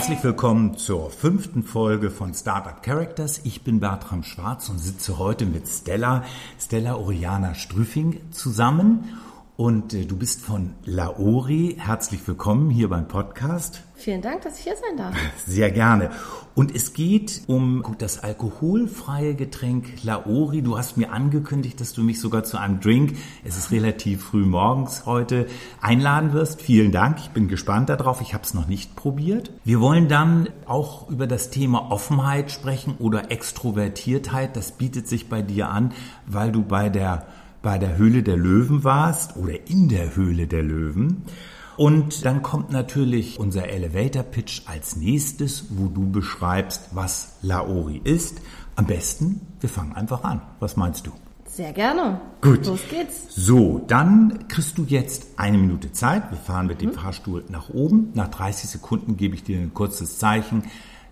Herzlich 0.00 0.24
willkommen 0.24 0.78
zur 0.78 1.10
fünften 1.10 1.62
Folge 1.62 2.10
von 2.10 2.32
Startup 2.32 2.82
Characters. 2.82 3.42
Ich 3.44 3.64
bin 3.64 3.80
Bertram 3.80 4.22
Schwarz 4.22 4.70
und 4.70 4.78
sitze 4.78 5.18
heute 5.18 5.44
mit 5.44 5.68
Stella, 5.68 6.24
Stella 6.58 6.94
Oriana 6.94 7.54
Strüffing 7.54 8.18
zusammen. 8.30 9.20
Und 9.60 9.92
äh, 9.92 10.06
du 10.06 10.16
bist 10.16 10.40
von 10.40 10.72
Laori. 10.86 11.76
Herzlich 11.78 12.26
willkommen 12.26 12.70
hier 12.70 12.88
beim 12.88 13.06
Podcast. 13.08 13.82
Vielen 13.94 14.22
Dank, 14.22 14.40
dass 14.40 14.58
ich 14.58 14.64
hier 14.64 14.74
sein 14.74 14.96
darf. 14.96 15.14
Sehr 15.46 15.70
gerne. 15.70 16.12
Und 16.54 16.74
es 16.74 16.94
geht 16.94 17.42
um 17.46 17.84
das 17.98 18.22
alkoholfreie 18.22 19.34
Getränk 19.34 20.02
Laori. 20.02 20.62
Du 20.62 20.78
hast 20.78 20.96
mir 20.96 21.12
angekündigt, 21.12 21.78
dass 21.78 21.92
du 21.92 22.02
mich 22.02 22.20
sogar 22.20 22.42
zu 22.42 22.56
einem 22.56 22.80
Drink, 22.80 23.18
es 23.44 23.58
ist 23.58 23.70
relativ 23.70 24.24
früh 24.24 24.46
morgens 24.46 25.04
heute, 25.04 25.46
einladen 25.82 26.32
wirst. 26.32 26.62
Vielen 26.62 26.90
Dank. 26.90 27.18
Ich 27.18 27.28
bin 27.28 27.46
gespannt 27.46 27.90
darauf. 27.90 28.22
Ich 28.22 28.32
habe 28.32 28.44
es 28.44 28.54
noch 28.54 28.66
nicht 28.66 28.96
probiert. 28.96 29.52
Wir 29.62 29.82
wollen 29.82 30.08
dann 30.08 30.48
auch 30.64 31.10
über 31.10 31.26
das 31.26 31.50
Thema 31.50 31.90
Offenheit 31.90 32.50
sprechen 32.50 32.94
oder 32.98 33.30
Extrovertiertheit. 33.30 34.56
Das 34.56 34.72
bietet 34.72 35.06
sich 35.06 35.28
bei 35.28 35.42
dir 35.42 35.68
an, 35.68 35.92
weil 36.26 36.50
du 36.50 36.62
bei 36.62 36.88
der 36.88 37.26
bei 37.62 37.78
der 37.78 37.96
Höhle 37.96 38.22
der 38.22 38.36
Löwen 38.36 38.84
warst 38.84 39.36
oder 39.36 39.68
in 39.68 39.88
der 39.88 40.16
Höhle 40.16 40.46
der 40.46 40.62
Löwen. 40.62 41.24
Und 41.76 42.24
dann 42.26 42.42
kommt 42.42 42.70
natürlich 42.70 43.38
unser 43.38 43.68
Elevator 43.68 44.22
Pitch 44.22 44.62
als 44.66 44.96
nächstes, 44.96 45.66
wo 45.70 45.88
du 45.88 46.10
beschreibst, 46.10 46.90
was 46.92 47.38
Laori 47.42 48.00
ist. 48.04 48.42
Am 48.76 48.86
besten, 48.86 49.40
wir 49.60 49.68
fangen 49.68 49.94
einfach 49.94 50.22
an. 50.24 50.42
Was 50.58 50.76
meinst 50.76 51.06
du? 51.06 51.10
Sehr 51.46 51.72
gerne. 51.72 52.20
Gut. 52.42 52.66
Los 52.66 52.80
geht's. 52.88 53.24
So, 53.30 53.82
dann 53.86 54.46
kriegst 54.48 54.78
du 54.78 54.84
jetzt 54.84 55.26
eine 55.36 55.58
Minute 55.58 55.90
Zeit. 55.92 56.30
Wir 56.30 56.38
fahren 56.38 56.66
mit 56.66 56.80
dem 56.80 56.90
mhm. 56.90 56.94
Fahrstuhl 56.94 57.44
nach 57.48 57.70
oben. 57.70 58.10
Nach 58.14 58.28
30 58.28 58.70
Sekunden 58.70 59.16
gebe 59.16 59.34
ich 59.34 59.42
dir 59.42 59.58
ein 59.58 59.74
kurzes 59.74 60.18
Zeichen, 60.18 60.64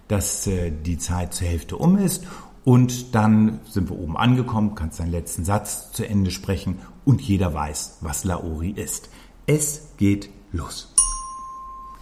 dass 0.07 0.47
äh, 0.47 0.71
die 0.71 0.99
Zeit 0.99 1.35
zur 1.35 1.49
Hälfte 1.49 1.77
um 1.77 1.99
ist. 1.99 2.25
Und 2.69 3.15
dann 3.15 3.61
sind 3.65 3.89
wir 3.89 3.99
oben 3.99 4.19
angekommen, 4.19 4.75
kannst 4.75 5.01
deinen 5.01 5.11
letzten 5.11 5.43
Satz 5.43 5.91
zu 5.91 6.07
Ende 6.07 6.31
sprechen 6.31 6.79
und 7.07 7.23
jeder 7.23 7.55
weiß, 7.55 8.01
was 8.03 8.25
Laori 8.25 8.73
ist. 8.73 9.09
Es 9.47 9.95
geht 9.97 10.29
los. 10.53 10.93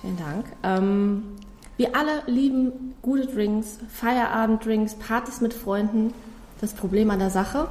Vielen 0.00 0.17
Dank. 0.17 0.44
Ähm, 0.64 1.22
wir 1.77 1.94
alle 1.94 2.25
lieben 2.27 2.97
gute 3.00 3.28
Drinks, 3.28 3.78
Feierabenddrinks, 3.91 4.97
Partys 4.97 5.41
mit 5.41 5.55
Freunden. 5.55 6.12
Das 6.61 6.72
Problem 6.72 7.12
an 7.12 7.20
der 7.20 7.31
Sache, 7.31 7.70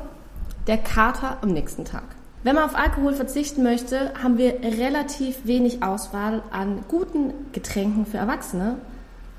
der 0.65 0.77
Kater 0.77 1.39
am 1.41 1.49
nächsten 1.49 1.83
Tag. 1.83 2.05
Wenn 2.43 2.55
man 2.55 2.63
auf 2.63 2.77
Alkohol 2.77 3.11
verzichten 3.13 3.61
möchte, 3.61 4.13
haben 4.23 4.37
wir 4.37 4.61
relativ 4.63 5.45
wenig 5.45 5.83
Auswahl 5.83 6.43
an 6.49 6.85
guten 6.87 7.33
Getränken 7.51 8.05
für 8.05 8.19
Erwachsene. 8.19 8.77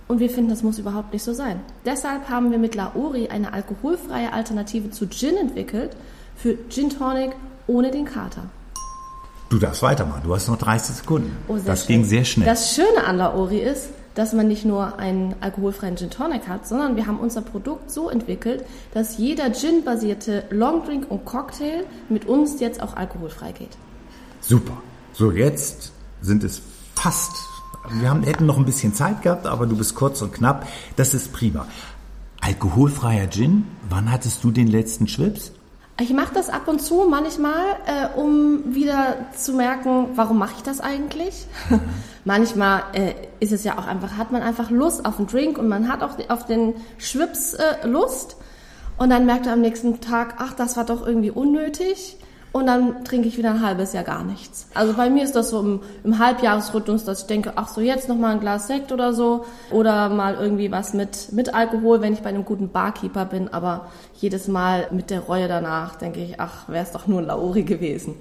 Und 0.08 0.20
wir 0.20 0.30
finden, 0.30 0.50
das 0.50 0.62
muss 0.62 0.78
überhaupt 0.78 1.12
nicht 1.12 1.24
so 1.24 1.32
sein. 1.32 1.60
Deshalb 1.84 2.28
haben 2.28 2.50
wir 2.50 2.58
mit 2.58 2.74
Laori 2.74 3.28
eine 3.28 3.52
alkoholfreie 3.52 4.32
Alternative 4.32 4.90
zu 4.90 5.08
Gin 5.08 5.36
entwickelt 5.36 5.96
für 6.36 6.56
Gin 6.68 6.90
Tonic 6.90 7.32
ohne 7.66 7.90
den 7.90 8.04
Kater. 8.04 8.44
Du 9.48 9.58
darfst 9.58 9.82
weitermachen, 9.82 10.22
du 10.24 10.34
hast 10.34 10.48
noch 10.48 10.58
30 10.58 10.96
Sekunden. 10.96 11.36
Oh, 11.48 11.56
das 11.64 11.86
schön. 11.86 11.96
ging 11.96 12.04
sehr 12.04 12.24
schnell. 12.24 12.46
Das 12.46 12.74
Schöne 12.74 13.04
an 13.04 13.16
Laori 13.16 13.58
ist, 13.58 13.88
dass 14.14 14.32
man 14.32 14.48
nicht 14.48 14.64
nur 14.64 14.98
einen 14.98 15.34
alkoholfreien 15.40 15.96
Gin 15.96 16.10
Tonic 16.10 16.48
hat, 16.48 16.66
sondern 16.66 16.96
wir 16.96 17.06
haben 17.06 17.18
unser 17.18 17.42
Produkt 17.42 17.90
so 17.90 18.08
entwickelt, 18.08 18.64
dass 18.94 19.18
jeder 19.18 19.52
Gin-basierte 19.52 20.44
Longdrink 20.50 21.10
und 21.10 21.24
Cocktail 21.24 21.84
mit 22.08 22.26
uns 22.26 22.58
jetzt 22.60 22.82
auch 22.82 22.96
alkoholfrei 22.96 23.52
geht. 23.52 23.76
Super. 24.40 24.78
So, 25.12 25.32
jetzt 25.32 25.92
sind 26.22 26.44
es 26.44 26.62
fast 26.94 27.36
wir 27.90 28.10
haben, 28.10 28.22
hätten 28.22 28.46
noch 28.46 28.58
ein 28.58 28.64
bisschen 28.64 28.94
Zeit 28.94 29.22
gehabt, 29.22 29.46
aber 29.46 29.66
du 29.66 29.76
bist 29.76 29.94
kurz 29.94 30.22
und 30.22 30.32
knapp. 30.32 30.66
Das 30.96 31.14
ist 31.14 31.32
prima. 31.32 31.66
Alkoholfreier 32.40 33.28
Gin, 33.30 33.66
wann 33.88 34.10
hattest 34.10 34.44
du 34.44 34.50
den 34.50 34.68
letzten 34.68 35.08
Schwips? 35.08 35.52
Ich 35.98 36.12
mache 36.12 36.34
das 36.34 36.50
ab 36.50 36.68
und 36.68 36.82
zu 36.82 37.06
manchmal, 37.08 37.64
äh, 37.86 38.18
um 38.18 38.74
wieder 38.74 39.16
zu 39.34 39.54
merken, 39.54 40.08
warum 40.14 40.38
mache 40.38 40.54
ich 40.58 40.62
das 40.62 40.80
eigentlich? 40.80 41.46
manchmal 42.26 42.82
äh, 42.92 43.14
ist 43.40 43.52
es 43.52 43.64
ja 43.64 43.78
auch 43.78 43.86
einfach, 43.86 44.18
hat 44.18 44.30
man 44.30 44.42
einfach 44.42 44.70
Lust 44.70 45.06
auf 45.06 45.18
einen 45.18 45.26
Drink 45.26 45.56
und 45.56 45.68
man 45.68 45.88
hat 45.88 46.02
auch 46.02 46.18
auf 46.28 46.44
den 46.44 46.74
Schwips 46.98 47.54
äh, 47.54 47.86
Lust. 47.86 48.36
Und 48.98 49.10
dann 49.10 49.24
merkt 49.24 49.46
er 49.46 49.54
am 49.54 49.62
nächsten 49.62 50.00
Tag, 50.00 50.34
ach, 50.38 50.52
das 50.52 50.76
war 50.76 50.84
doch 50.84 51.06
irgendwie 51.06 51.30
unnötig 51.30 52.18
und 52.56 52.66
dann 52.66 53.04
trinke 53.04 53.28
ich 53.28 53.36
wieder 53.36 53.50
ein 53.50 53.62
halbes 53.62 53.92
Jahr 53.92 54.02
gar 54.02 54.24
nichts. 54.24 54.68
Also 54.72 54.94
bei 54.94 55.10
mir 55.10 55.24
ist 55.24 55.36
das 55.36 55.50
so 55.50 55.60
im, 55.60 55.80
im 56.04 56.18
Halbjahresrhythmus, 56.18 57.04
dass 57.04 57.20
ich 57.20 57.26
denke, 57.26 57.52
ach 57.56 57.68
so, 57.68 57.82
jetzt 57.82 58.08
noch 58.08 58.16
mal 58.16 58.32
ein 58.32 58.40
Glas 58.40 58.66
Sekt 58.66 58.92
oder 58.92 59.12
so 59.12 59.44
oder 59.70 60.08
mal 60.08 60.36
irgendwie 60.36 60.72
was 60.72 60.94
mit, 60.94 61.32
mit 61.32 61.54
Alkohol, 61.54 62.00
wenn 62.00 62.14
ich 62.14 62.22
bei 62.22 62.30
einem 62.30 62.46
guten 62.46 62.70
Barkeeper 62.70 63.26
bin, 63.26 63.52
aber 63.52 63.88
jedes 64.14 64.48
Mal 64.48 64.88
mit 64.90 65.10
der 65.10 65.20
Reue 65.20 65.48
danach 65.48 65.96
denke 65.96 66.20
ich, 66.20 66.40
ach, 66.40 66.66
wäre 66.68 66.82
es 66.82 66.92
doch 66.92 67.06
nur 67.06 67.20
ein 67.20 67.26
Lauri 67.26 67.62
gewesen. 67.62 68.14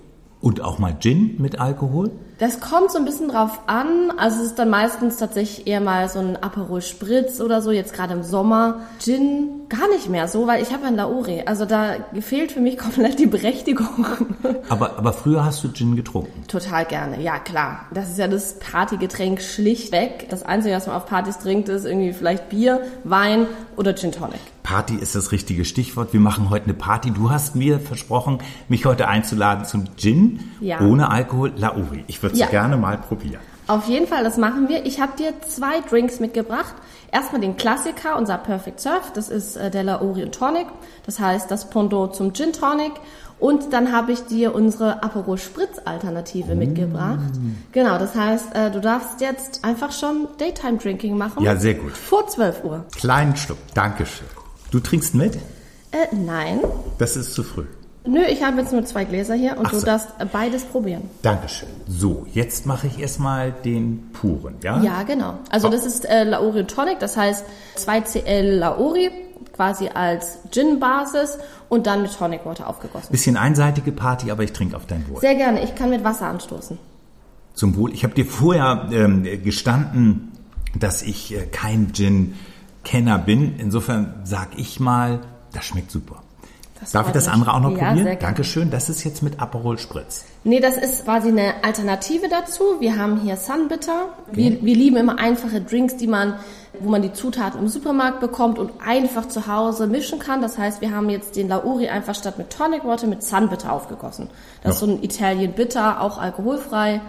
Und 0.45 0.61
auch 0.61 0.77
mal 0.77 0.95
Gin 0.99 1.37
mit 1.39 1.59
Alkohol? 1.59 2.11
Das 2.37 2.59
kommt 2.59 2.91
so 2.91 2.99
ein 2.99 3.05
bisschen 3.05 3.29
drauf 3.29 3.61
an. 3.65 4.11
Also 4.15 4.41
es 4.41 4.49
ist 4.49 4.59
dann 4.59 4.69
meistens 4.69 5.17
tatsächlich 5.17 5.65
eher 5.65 5.81
mal 5.81 6.07
so 6.07 6.19
ein 6.19 6.37
Aperol 6.37 6.83
Spritz 6.83 7.41
oder 7.41 7.63
so, 7.63 7.71
jetzt 7.71 7.93
gerade 7.93 8.13
im 8.13 8.21
Sommer. 8.21 8.81
Gin 8.99 9.49
gar 9.69 9.87
nicht 9.87 10.07
mehr 10.07 10.27
so, 10.27 10.45
weil 10.45 10.61
ich 10.61 10.71
habe 10.71 10.85
ein 10.85 10.97
Lauri. 10.97 11.41
Also 11.47 11.65
da 11.65 11.95
fehlt 12.19 12.51
für 12.51 12.59
mich 12.59 12.77
komplett 12.77 13.17
die 13.17 13.25
Berechtigung. 13.25 14.05
Aber, 14.69 14.99
aber 14.99 15.13
früher 15.13 15.43
hast 15.43 15.63
du 15.63 15.73
Gin 15.73 15.95
getrunken? 15.95 16.43
Total 16.47 16.85
gerne, 16.85 17.19
ja 17.23 17.39
klar. 17.39 17.87
Das 17.91 18.11
ist 18.11 18.19
ja 18.19 18.27
das 18.27 18.59
Partygetränk 18.59 19.41
schlichtweg. 19.41 20.29
Das 20.29 20.43
Einzige, 20.43 20.75
was 20.75 20.85
man 20.85 20.95
auf 20.95 21.07
Partys 21.07 21.39
trinkt, 21.39 21.69
ist 21.69 21.85
irgendwie 21.85 22.13
vielleicht 22.13 22.49
Bier, 22.49 22.81
Wein 23.03 23.47
oder 23.77 23.95
Gin 23.95 24.11
Tonic. 24.11 24.41
Party 24.65 24.95
ist 24.95 25.13
das 25.13 25.31
richtige 25.31 25.63
Stichwort. 25.63 26.11
Wir 26.11 26.19
machen 26.19 26.49
heute 26.49 26.65
eine 26.65 26.73
Party. 26.73 27.11
Du 27.11 27.29
hast 27.29 27.55
mir 27.55 27.79
versprochen, 27.79 28.39
mich 28.67 28.85
heute 28.85 29.07
einzuladen 29.07 29.63
zum 29.63 29.95
Gin 29.95 30.39
ja. 30.59 30.81
ohne 30.81 31.11
Alkohol 31.11 31.53
Lauri. 31.55 32.03
Ich 32.07 32.23
würde 32.23 32.33
es 32.33 32.39
ja. 32.39 32.47
gerne 32.47 32.75
mal 32.75 32.97
probieren. 32.97 33.41
Auf 33.67 33.87
jeden 33.87 34.07
Fall, 34.07 34.23
das 34.23 34.37
machen 34.37 34.67
wir. 34.67 34.85
Ich 34.87 34.99
habe 34.99 35.11
dir 35.17 35.33
zwei 35.47 35.81
Drinks 35.81 36.19
mitgebracht. 36.19 36.73
Erstmal 37.11 37.41
den 37.41 37.57
Klassiker, 37.57 38.17
unser 38.17 38.39
Perfect 38.39 38.79
Surf. 38.79 39.11
Das 39.13 39.29
ist 39.29 39.55
äh, 39.55 39.69
der 39.69 39.83
Lauri 39.83 40.23
und 40.23 40.33
Tonic. 40.33 40.65
Das 41.05 41.19
heißt, 41.19 41.49
das 41.51 41.69
Pendant 41.69 42.15
zum 42.15 42.33
Gin 42.33 42.51
Tonic. 42.51 42.93
Und 43.37 43.71
dann 43.71 43.91
habe 43.91 44.13
ich 44.13 44.25
dir 44.25 44.55
unsere 44.55 45.03
Aperol 45.03 45.37
Spritz 45.37 45.79
Alternative 45.85 46.55
mm. 46.55 46.57
mitgebracht. 46.57 47.19
Genau, 47.71 47.99
das 47.99 48.15
heißt, 48.15 48.55
äh, 48.55 48.71
du 48.71 48.81
darfst 48.81 49.21
jetzt 49.21 49.63
einfach 49.63 49.91
schon 49.91 50.27
Daytime 50.39 50.77
Drinking 50.77 51.17
machen. 51.17 51.43
Ja, 51.43 51.55
sehr 51.55 51.75
gut. 51.75 51.91
Vor 51.91 52.27
12 52.27 52.63
Uhr. 52.63 52.85
Kleinen 52.95 53.35
Schluck. 53.35 53.59
Dankeschön. 53.75 54.25
Du 54.75 54.81
trinkst 54.81 55.15
mit? 55.15 55.35
Äh, 55.35 56.13
nein. 56.13 56.59
Das 56.97 57.15
ist 57.15 57.33
zu 57.33 57.43
früh. 57.43 57.63
Nö, 58.05 58.19
ich 58.29 58.43
habe 58.43 58.59
jetzt 58.59 58.73
nur 58.73 58.83
zwei 58.83 59.05
Gläser 59.05 59.33
hier 59.33 59.57
und 59.57 59.67
Ach 59.67 59.71
du 59.71 59.79
so. 59.79 59.85
darfst 59.85 60.09
beides 60.33 60.65
probieren. 60.65 61.03
Dankeschön. 61.21 61.69
So, 61.87 62.25
jetzt 62.33 62.65
mache 62.65 62.87
ich 62.87 62.99
erstmal 62.99 63.53
den 63.53 64.09
puren, 64.11 64.55
ja? 64.61 64.81
Ja, 64.81 65.03
genau. 65.03 65.35
Also 65.49 65.69
oh. 65.69 65.71
das 65.71 65.85
ist 65.85 66.03
äh, 66.03 66.25
Laori 66.25 66.65
Tonic, 66.65 66.99
das 66.99 67.15
heißt 67.15 67.45
2cl 67.77 68.57
Laori 68.57 69.11
quasi 69.53 69.87
als 69.87 70.39
Gin-Basis 70.51 71.37
und 71.69 71.87
dann 71.87 72.01
mit 72.01 72.13
Tonic 72.13 72.45
Water 72.45 72.67
aufgegossen. 72.67 73.13
Bisschen 73.13 73.37
einseitige 73.37 73.93
Party, 73.93 74.29
aber 74.29 74.43
ich 74.43 74.51
trinke 74.51 74.75
auf 74.75 74.85
dein 74.87 75.07
Wohl. 75.07 75.21
Sehr 75.21 75.35
gerne. 75.35 75.63
Ich 75.63 75.73
kann 75.75 75.89
mit 75.89 76.03
Wasser 76.03 76.27
anstoßen. 76.27 76.77
Zum 77.53 77.77
Wohl. 77.77 77.93
Ich 77.93 78.03
habe 78.03 78.13
dir 78.13 78.25
vorher 78.25 78.89
ähm, 78.91 79.23
gestanden, 79.41 80.33
dass 80.77 81.01
ich 81.01 81.33
äh, 81.33 81.45
kein 81.45 81.93
Gin 81.93 82.33
Kenner 82.85 83.19
bin. 83.19 83.55
Insofern 83.57 84.21
sag 84.23 84.57
ich 84.57 84.79
mal, 84.79 85.19
das 85.51 85.65
schmeckt 85.65 85.91
super. 85.91 86.21
Das 86.79 86.91
Darf 86.91 87.07
ich 87.07 87.13
das 87.13 87.27
andere 87.27 87.53
auch 87.53 87.61
noch 87.61 87.77
ja, 87.77 87.87
probieren? 87.87 88.17
Dankeschön. 88.19 88.69
Das 88.69 88.89
ist 88.89 89.03
jetzt 89.05 89.23
mit 89.23 89.39
Aperol 89.39 89.79
Spritz. 89.79 90.25
Nee, 90.43 90.59
das 90.59 90.77
ist 90.77 91.05
quasi 91.05 91.29
eine 91.29 91.63
Alternative 91.63 92.27
dazu. 92.29 92.63
Wir 92.79 92.97
haben 92.97 93.21
hier 93.21 93.37
Sunbitter. 93.37 94.09
Wir, 94.31 94.61
wir 94.61 94.75
lieben 94.75 94.97
immer 94.97 95.17
einfache 95.17 95.61
Drinks, 95.61 95.95
die 95.95 96.05
man, 96.05 96.35
wo 96.79 96.89
man 96.89 97.01
die 97.01 97.13
Zutaten 97.13 97.61
im 97.61 97.69
Supermarkt 97.69 98.19
bekommt 98.19 98.59
und 98.59 98.71
einfach 98.85 99.27
zu 99.27 99.47
Hause 99.47 99.87
mischen 99.87 100.19
kann. 100.19 100.41
Das 100.41 100.57
heißt, 100.57 100.81
wir 100.81 100.91
haben 100.91 101.09
jetzt 101.09 101.37
den 101.37 101.47
Lauri 101.47 101.87
einfach 101.87 102.13
statt 102.13 102.37
mit 102.37 102.49
Tonic 102.49 102.83
Water 102.83 103.07
mit 103.07 103.23
Sunbitter 103.23 103.71
aufgegossen. 103.71 104.29
Das 104.61 104.65
ja. 104.65 104.71
ist 104.71 104.79
so 104.79 104.85
ein 104.87 105.03
Italien 105.03 105.53
Bitter, 105.53 106.01
auch 106.01 106.17
alkoholfrei. 106.17 106.99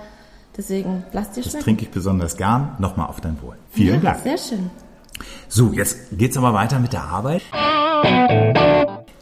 Deswegen 0.57 1.05
lasst 1.13 1.37
dir 1.37 1.43
schmecken. 1.43 1.57
Das 1.57 1.65
trinke 1.65 1.83
ich 1.83 1.91
besonders 1.91 2.37
gern. 2.37 2.77
Nochmal 2.79 3.09
auf 3.09 3.21
dein 3.21 3.43
Wohl. 3.43 3.57
Vielen 3.71 4.03
ja, 4.03 4.13
Dank. 4.13 4.23
Sehr 4.23 4.39
schön. 4.39 4.71
So, 5.49 5.73
jetzt 5.73 6.19
geht's 6.19 6.37
aber 6.37 6.55
weiter 6.55 6.79
mit 6.79 6.93
der 6.93 7.05
Arbeit. 7.05 7.43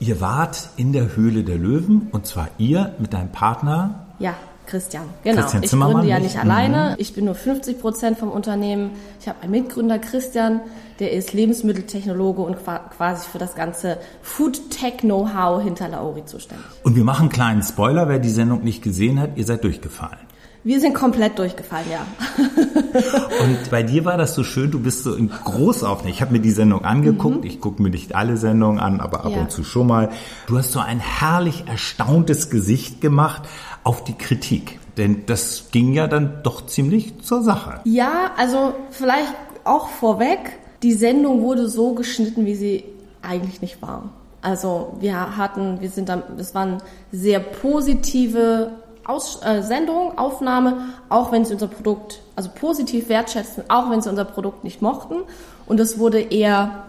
Ihr 0.00 0.20
wart 0.20 0.68
in 0.76 0.92
der 0.92 1.16
Höhle 1.16 1.44
der 1.44 1.56
Löwen 1.56 2.08
und 2.12 2.26
zwar 2.26 2.48
ihr 2.58 2.94
mit 2.98 3.12
deinem 3.12 3.32
Partner. 3.32 4.06
Ja, 4.18 4.34
Christian. 4.66 5.04
Genau. 5.22 5.42
Christian 5.42 5.62
ich 5.62 5.70
gründe 5.70 6.06
ja 6.06 6.18
nicht 6.18 6.38
alleine. 6.38 6.90
Mhm. 6.90 6.96
Ich 6.98 7.14
bin 7.14 7.26
nur 7.26 7.34
50 7.34 7.80
Prozent 7.80 8.18
vom 8.18 8.30
Unternehmen. 8.30 8.92
Ich 9.20 9.28
habe 9.28 9.42
einen 9.42 9.50
Mitgründer 9.50 9.98
Christian, 9.98 10.60
der 11.00 11.12
ist 11.12 11.32
Lebensmitteltechnologe 11.32 12.42
und 12.42 12.56
quasi 12.96 13.28
für 13.28 13.38
das 13.38 13.54
ganze 13.54 13.98
Food 14.22 14.70
Tech 14.70 14.98
Know-how 14.98 15.62
hinter 15.62 15.88
Laori 15.88 16.24
zuständig. 16.24 16.66
Und 16.82 16.96
wir 16.96 17.04
machen 17.04 17.22
einen 17.22 17.30
kleinen 17.30 17.62
Spoiler, 17.62 18.08
wer 18.08 18.18
die 18.18 18.30
Sendung 18.30 18.62
nicht 18.64 18.82
gesehen 18.82 19.20
hat, 19.20 19.36
ihr 19.36 19.44
seid 19.44 19.64
durchgefallen. 19.64 20.18
Wir 20.64 20.80
sind 20.80 20.94
komplett 20.94 21.38
durchgefallen, 21.38 21.86
ja. 21.90 22.06
Und 23.44 23.70
bei 23.70 23.82
dir 23.82 24.06
war 24.06 24.16
das 24.16 24.34
so 24.34 24.42
schön, 24.42 24.70
du 24.70 24.80
bist 24.80 25.04
so 25.04 25.14
in 25.14 25.28
Großaufnahme. 25.28 26.10
Ich 26.10 26.22
habe 26.22 26.32
mir 26.32 26.40
die 26.40 26.50
Sendung 26.50 26.86
angeguckt, 26.86 27.42
mhm. 27.42 27.46
ich 27.46 27.60
gucke 27.60 27.82
mir 27.82 27.90
nicht 27.90 28.14
alle 28.14 28.38
Sendungen 28.38 28.80
an, 28.80 29.00
aber 29.00 29.26
ab 29.26 29.32
ja. 29.32 29.42
und 29.42 29.50
zu 29.50 29.62
schon 29.62 29.86
mal. 29.86 30.08
Du 30.46 30.56
hast 30.56 30.72
so 30.72 30.80
ein 30.80 31.00
herrlich 31.00 31.64
erstauntes 31.66 32.48
Gesicht 32.48 33.02
gemacht 33.02 33.42
auf 33.82 34.04
die 34.04 34.14
Kritik. 34.14 34.80
Denn 34.96 35.26
das 35.26 35.66
ging 35.70 35.92
ja 35.92 36.06
dann 36.06 36.40
doch 36.44 36.64
ziemlich 36.64 37.20
zur 37.20 37.42
Sache. 37.42 37.80
Ja, 37.84 38.30
also 38.38 38.74
vielleicht 38.90 39.34
auch 39.64 39.88
vorweg, 39.88 40.58
die 40.82 40.94
Sendung 40.94 41.42
wurde 41.42 41.68
so 41.68 41.92
geschnitten, 41.92 42.46
wie 42.46 42.54
sie 42.54 42.84
eigentlich 43.20 43.60
nicht 43.60 43.82
war. 43.82 44.10
Also 44.40 44.96
wir 45.00 45.36
hatten, 45.36 45.80
wir 45.80 45.90
sind 45.90 46.08
dann, 46.08 46.22
es 46.38 46.54
waren 46.54 46.82
sehr 47.12 47.40
positive 47.40 48.70
aus, 49.04 49.40
äh, 49.42 49.62
Sendung, 49.62 50.18
Aufnahme, 50.18 50.88
auch 51.08 51.32
wenn 51.32 51.44
sie 51.44 51.52
unser 51.52 51.68
Produkt, 51.68 52.20
also 52.36 52.50
positiv 52.54 53.08
wertschätzen, 53.08 53.64
auch 53.68 53.90
wenn 53.90 54.00
sie 54.00 54.10
unser 54.10 54.24
Produkt 54.24 54.64
nicht 54.64 54.82
mochten. 54.82 55.22
Und 55.66 55.80
es 55.80 55.98
wurde 55.98 56.20
eher 56.20 56.84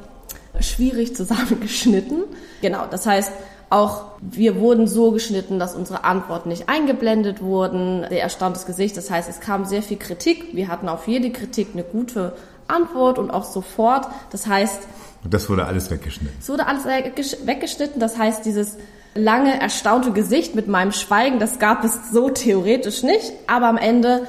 schwierig 0.59 1.15
zusammengeschnitten. 1.15 2.23
Genau, 2.62 2.85
das 2.89 3.06
heißt, 3.06 3.31
auch 3.69 4.03
wir 4.21 4.59
wurden 4.59 4.88
so 4.88 5.12
geschnitten, 5.12 5.59
dass 5.59 5.75
unsere 5.75 6.03
Antworten 6.03 6.50
nicht 6.50 6.69
eingeblendet 6.69 7.41
wurden. 7.41 8.06
Sehr 8.09 8.21
erstauntes 8.21 8.65
Gesicht. 8.65 8.95
Das 8.95 9.09
heißt, 9.09 9.29
es 9.29 9.39
kam 9.39 9.65
sehr 9.65 9.81
viel 9.81 9.97
Kritik. 9.97 10.56
Wir 10.56 10.67
hatten 10.67 10.88
auf 10.88 11.07
jede 11.07 11.31
Kritik 11.31 11.69
eine 11.73 11.83
gute 11.83 12.33
Antwort 12.67 13.19
und 13.19 13.31
auch 13.31 13.44
sofort. 13.44 14.07
Das 14.31 14.47
heißt, 14.47 14.88
und 15.23 15.33
das 15.33 15.50
wurde 15.50 15.65
alles 15.65 15.89
weggeschnitten. 15.89 16.38
Es 16.39 16.50
wurde 16.50 16.67
alles 16.67 16.85
weggeschnitten. 16.85 18.00
Das 18.00 18.15
heißt, 18.15 18.45
dieses 18.45 18.77
lange 19.15 19.59
erstaunte 19.59 20.12
Gesicht 20.12 20.56
mit 20.56 20.67
meinem 20.67 20.91
Schweigen, 20.91 21.39
das 21.39 21.57
gab 21.57 21.83
es 21.83 22.12
so 22.12 22.29
theoretisch 22.29 23.01
nicht. 23.01 23.31
Aber 23.47 23.67
am 23.67 23.77
Ende, 23.77 24.27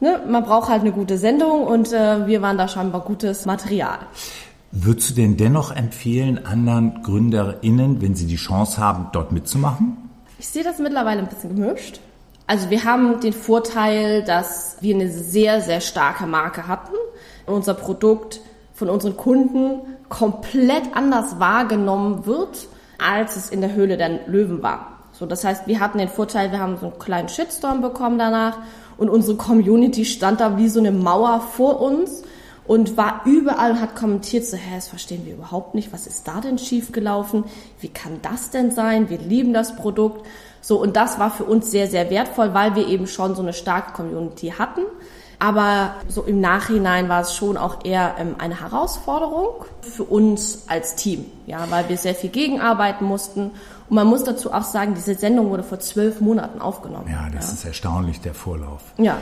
ne, 0.00 0.20
man 0.28 0.44
braucht 0.44 0.68
halt 0.68 0.82
eine 0.82 0.92
gute 0.92 1.16
Sendung 1.16 1.62
und 1.62 1.92
äh, 1.92 2.26
wir 2.26 2.42
waren 2.42 2.58
da 2.58 2.68
scheinbar 2.68 3.02
gutes 3.02 3.46
Material. 3.46 3.98
Würdest 4.72 5.10
du 5.10 5.14
denn 5.14 5.36
dennoch 5.36 5.74
empfehlen, 5.74 6.44
anderen 6.44 7.02
GründerInnen, 7.02 8.02
wenn 8.02 8.14
sie 8.14 8.26
die 8.26 8.36
Chance 8.36 8.78
haben, 8.78 9.08
dort 9.12 9.32
mitzumachen? 9.32 9.96
Ich 10.38 10.48
sehe 10.48 10.64
das 10.64 10.78
mittlerweile 10.78 11.20
ein 11.20 11.28
bisschen 11.28 11.54
gemischt. 11.54 12.00
Also 12.48 12.68
wir 12.68 12.84
haben 12.84 13.20
den 13.20 13.32
Vorteil, 13.32 14.22
dass 14.22 14.76
wir 14.80 14.94
eine 14.94 15.08
sehr, 15.10 15.60
sehr 15.62 15.80
starke 15.80 16.26
Marke 16.26 16.68
hatten. 16.68 16.94
Unser 17.46 17.74
Produkt 17.74 18.40
von 18.74 18.90
unseren 18.90 19.16
Kunden 19.16 19.80
komplett 20.08 20.94
anders 20.94 21.40
wahrgenommen 21.40 22.26
wird 22.26 22.68
als 22.98 23.36
es 23.36 23.50
in 23.50 23.60
der 23.60 23.74
Höhle 23.74 23.96
der 23.96 24.26
Löwen 24.26 24.62
war. 24.62 24.98
So, 25.12 25.26
das 25.26 25.44
heißt, 25.44 25.66
wir 25.66 25.80
hatten 25.80 25.98
den 25.98 26.08
Vorteil, 26.08 26.52
wir 26.52 26.60
haben 26.60 26.76
so 26.78 26.88
einen 26.88 26.98
kleinen 26.98 27.28
Shitstorm 27.28 27.80
bekommen 27.80 28.18
danach 28.18 28.58
und 28.98 29.08
unsere 29.08 29.36
Community 29.36 30.04
stand 30.04 30.40
da 30.40 30.58
wie 30.58 30.68
so 30.68 30.80
eine 30.80 30.92
Mauer 30.92 31.40
vor 31.40 31.80
uns 31.80 32.22
und 32.66 32.96
war 32.96 33.22
überall 33.24 33.72
und 33.72 33.80
hat 33.80 33.96
kommentiert 33.96 34.44
so, 34.44 34.56
hä, 34.56 34.74
das 34.74 34.88
verstehen 34.88 35.24
wir 35.24 35.34
überhaupt 35.34 35.74
nicht, 35.74 35.92
was 35.92 36.06
ist 36.06 36.26
da 36.26 36.40
denn 36.40 36.58
schiefgelaufen? 36.58 37.44
Wie 37.80 37.88
kann 37.88 38.18
das 38.22 38.50
denn 38.50 38.70
sein? 38.70 39.08
Wir 39.08 39.18
lieben 39.18 39.54
das 39.54 39.76
Produkt. 39.76 40.26
So, 40.60 40.80
und 40.80 40.96
das 40.96 41.18
war 41.18 41.30
für 41.30 41.44
uns 41.44 41.70
sehr, 41.70 41.86
sehr 41.86 42.10
wertvoll, 42.10 42.54
weil 42.54 42.74
wir 42.74 42.88
eben 42.88 43.06
schon 43.06 43.36
so 43.36 43.42
eine 43.42 43.52
starke 43.52 43.92
Community 43.92 44.52
hatten. 44.58 44.82
Aber 45.38 45.94
so 46.08 46.22
im 46.22 46.40
Nachhinein 46.40 47.08
war 47.08 47.20
es 47.20 47.34
schon 47.34 47.56
auch 47.56 47.84
eher 47.84 48.14
ähm, 48.18 48.36
eine 48.38 48.60
Herausforderung 48.60 49.66
für 49.82 50.04
uns 50.04 50.64
als 50.66 50.94
Team, 50.94 51.26
ja, 51.46 51.66
weil 51.70 51.88
wir 51.88 51.98
sehr 51.98 52.14
viel 52.14 52.30
gegenarbeiten 52.30 53.04
mussten. 53.04 53.50
Und 53.88 53.94
man 53.94 54.06
muss 54.06 54.24
dazu 54.24 54.52
auch 54.52 54.64
sagen, 54.64 54.94
diese 54.94 55.14
Sendung 55.14 55.50
wurde 55.50 55.62
vor 55.62 55.78
zwölf 55.78 56.20
Monaten 56.20 56.60
aufgenommen. 56.60 57.08
Ja, 57.10 57.28
das 57.30 57.48
ja. 57.48 57.54
ist 57.54 57.64
erstaunlich, 57.66 58.20
der 58.20 58.34
Vorlauf. 58.34 58.80
Ja. 58.96 59.18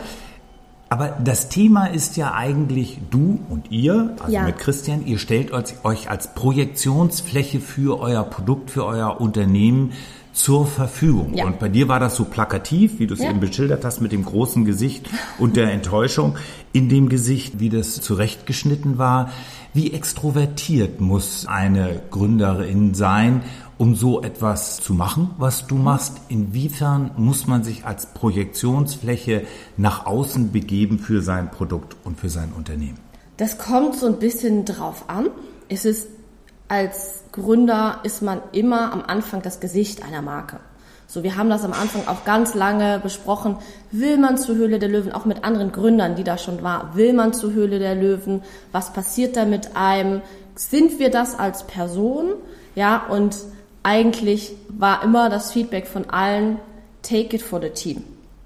Aber 0.89 1.09
das 1.09 1.49
Thema 1.49 1.87
ist 1.87 2.17
ja 2.17 2.35
eigentlich 2.35 3.01
du 3.11 3.41
und 3.51 3.73
ihr, 3.73 4.15
also 4.21 4.33
ja. 4.33 4.45
mit 4.45 4.59
Christian, 4.59 5.05
ihr 5.05 5.19
stellt 5.19 5.51
euch 5.53 6.09
als 6.09 6.35
Projektionsfläche 6.35 7.59
für 7.59 7.99
euer 7.99 8.23
Produkt, 8.23 8.71
für 8.71 8.85
euer 8.85 9.21
Unternehmen 9.21 9.93
zur 10.35 10.67
Verfügung. 10.67 11.35
Ja. 11.35 11.47
Und 11.47 11.61
bei 11.61 11.69
dir 11.69 11.89
war 11.89 12.01
das 12.01 12.17
so 12.17 12.25
plakativ, 12.25 12.99
wie 12.99 13.07
du 13.07 13.15
es 13.15 13.21
ja. 13.21 13.31
eben 13.31 13.41
beschildert 13.41 13.85
hast, 13.85 14.01
mit 14.01 14.13
dem 14.13 14.25
großen 14.25 14.65
Gesicht 14.65 15.09
und 15.39 15.57
der 15.57 15.73
Enttäuschung 15.73 16.37
in 16.73 16.89
dem 16.89 17.09
Gesicht, 17.09 17.61
wie 17.61 17.71
das 17.71 18.01
zurechtgeschnitten 18.01 18.99
war. 18.99 19.31
Wie 19.73 19.93
extrovertiert 19.93 21.01
muss 21.01 21.47
eine 21.47 22.03
Gründerin 22.11 22.95
sein, 22.95 23.43
um 23.79 23.95
so 23.95 24.23
etwas 24.23 24.81
zu 24.81 24.93
machen, 24.93 25.31
was 25.39 25.67
du 25.67 25.77
machst? 25.77 26.21
Inwiefern 26.29 27.13
muss 27.17 27.47
man 27.47 27.63
sich 27.63 27.87
als 27.87 28.07
Projektionsfläche 28.07 29.45
nach 29.77 30.05
außen 30.05 30.53
begeben 30.53 30.99
für 30.99 31.23
sein 31.23 31.51
Produkt 31.51 31.97
und 32.05 32.19
für 32.19 32.29
sein 32.29 32.53
Unternehmen? 32.57 32.99
Das 33.37 33.59
kommt 33.59 33.97
so 33.97 34.07
ein 34.07 34.19
bisschen 34.19 34.65
drauf 34.65 35.05
an. 35.09 35.29
Es 35.69 35.85
ist 35.85 36.09
als 36.69 37.25
Gründer 37.33 38.01
ist 38.05 38.23
man 38.23 38.41
immer 38.53 38.93
am 38.93 39.03
Anfang 39.07 39.43
das 39.43 39.61
Gesicht 39.61 40.05
einer 40.05 40.23
Marke. 40.23 40.61
So, 41.07 41.23
wir 41.23 41.37
haben 41.37 41.51
das 41.51 41.65
am 41.65 41.73
Anfang 41.73 42.09
auch 42.09 42.25
ganz 42.25 42.55
lange 42.55 42.99
besprochen. 42.99 43.57
Will 43.93 44.17
man 44.19 44.39
zur 44.39 44.57
Höhle 44.57 44.79
der 44.79 44.89
Löwen, 44.89 45.13
auch 45.13 45.27
mit 45.27 45.45
anderen 45.45 45.71
Gründern, 45.71 46.17
die 46.17 46.25
da 46.25 46.39
schon 46.39 46.63
waren, 46.63 46.97
will 46.97 47.13
man 47.13 47.33
zur 47.35 47.53
Höhle 47.53 47.79
der 47.79 47.95
Löwen? 47.95 48.43
Was 48.73 48.93
passiert 48.93 49.37
da 49.37 49.45
mit 49.45 49.77
einem? 49.77 50.23
Sind 50.57 50.99
wir 50.99 51.11
das 51.11 51.39
als 51.39 51.65
Person? 51.65 52.33
Ja, 52.75 53.07
und 53.09 53.37
eigentlich 53.83 54.57
war 54.69 55.05
immer 55.05 55.29
das 55.29 55.53
Feedback 55.53 55.87
von 55.87 56.11
allen, 56.11 56.59
take 57.03 57.37
it 57.37 57.43
for 57.43 57.61
the 57.61 57.71
team. 57.71 58.03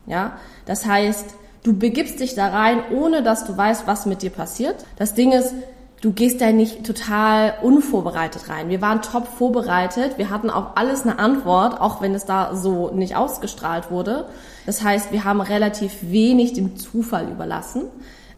Ja, 0.06 0.38
das 0.66 0.84
heißt, 0.84 1.26
du 1.62 1.78
begibst 1.78 2.20
dich 2.20 2.34
da 2.34 2.48
rein, 2.48 2.82
ohne 2.90 3.22
dass 3.22 3.44
du 3.44 3.56
weißt, 3.56 3.86
was 3.86 4.04
mit 4.04 4.22
dir 4.22 4.30
passiert. 4.30 4.84
Das 4.96 5.14
Ding 5.14 5.32
ist, 5.32 5.54
du 6.00 6.12
gehst 6.12 6.40
da 6.40 6.52
nicht 6.52 6.84
total 6.84 7.54
unvorbereitet 7.62 8.48
rein. 8.48 8.68
Wir 8.68 8.80
waren 8.80 9.02
top 9.02 9.26
vorbereitet. 9.26 10.18
Wir 10.18 10.30
hatten 10.30 10.50
auch 10.50 10.76
alles 10.76 11.02
eine 11.02 11.18
Antwort, 11.18 11.80
auch 11.80 12.00
wenn 12.00 12.14
es 12.14 12.24
da 12.24 12.54
so 12.54 12.90
nicht 12.90 13.16
ausgestrahlt 13.16 13.90
wurde. 13.90 14.26
Das 14.66 14.82
heißt, 14.82 15.12
wir 15.12 15.24
haben 15.24 15.40
relativ 15.40 15.96
wenig 16.02 16.52
dem 16.52 16.76
Zufall 16.76 17.28
überlassen. 17.28 17.82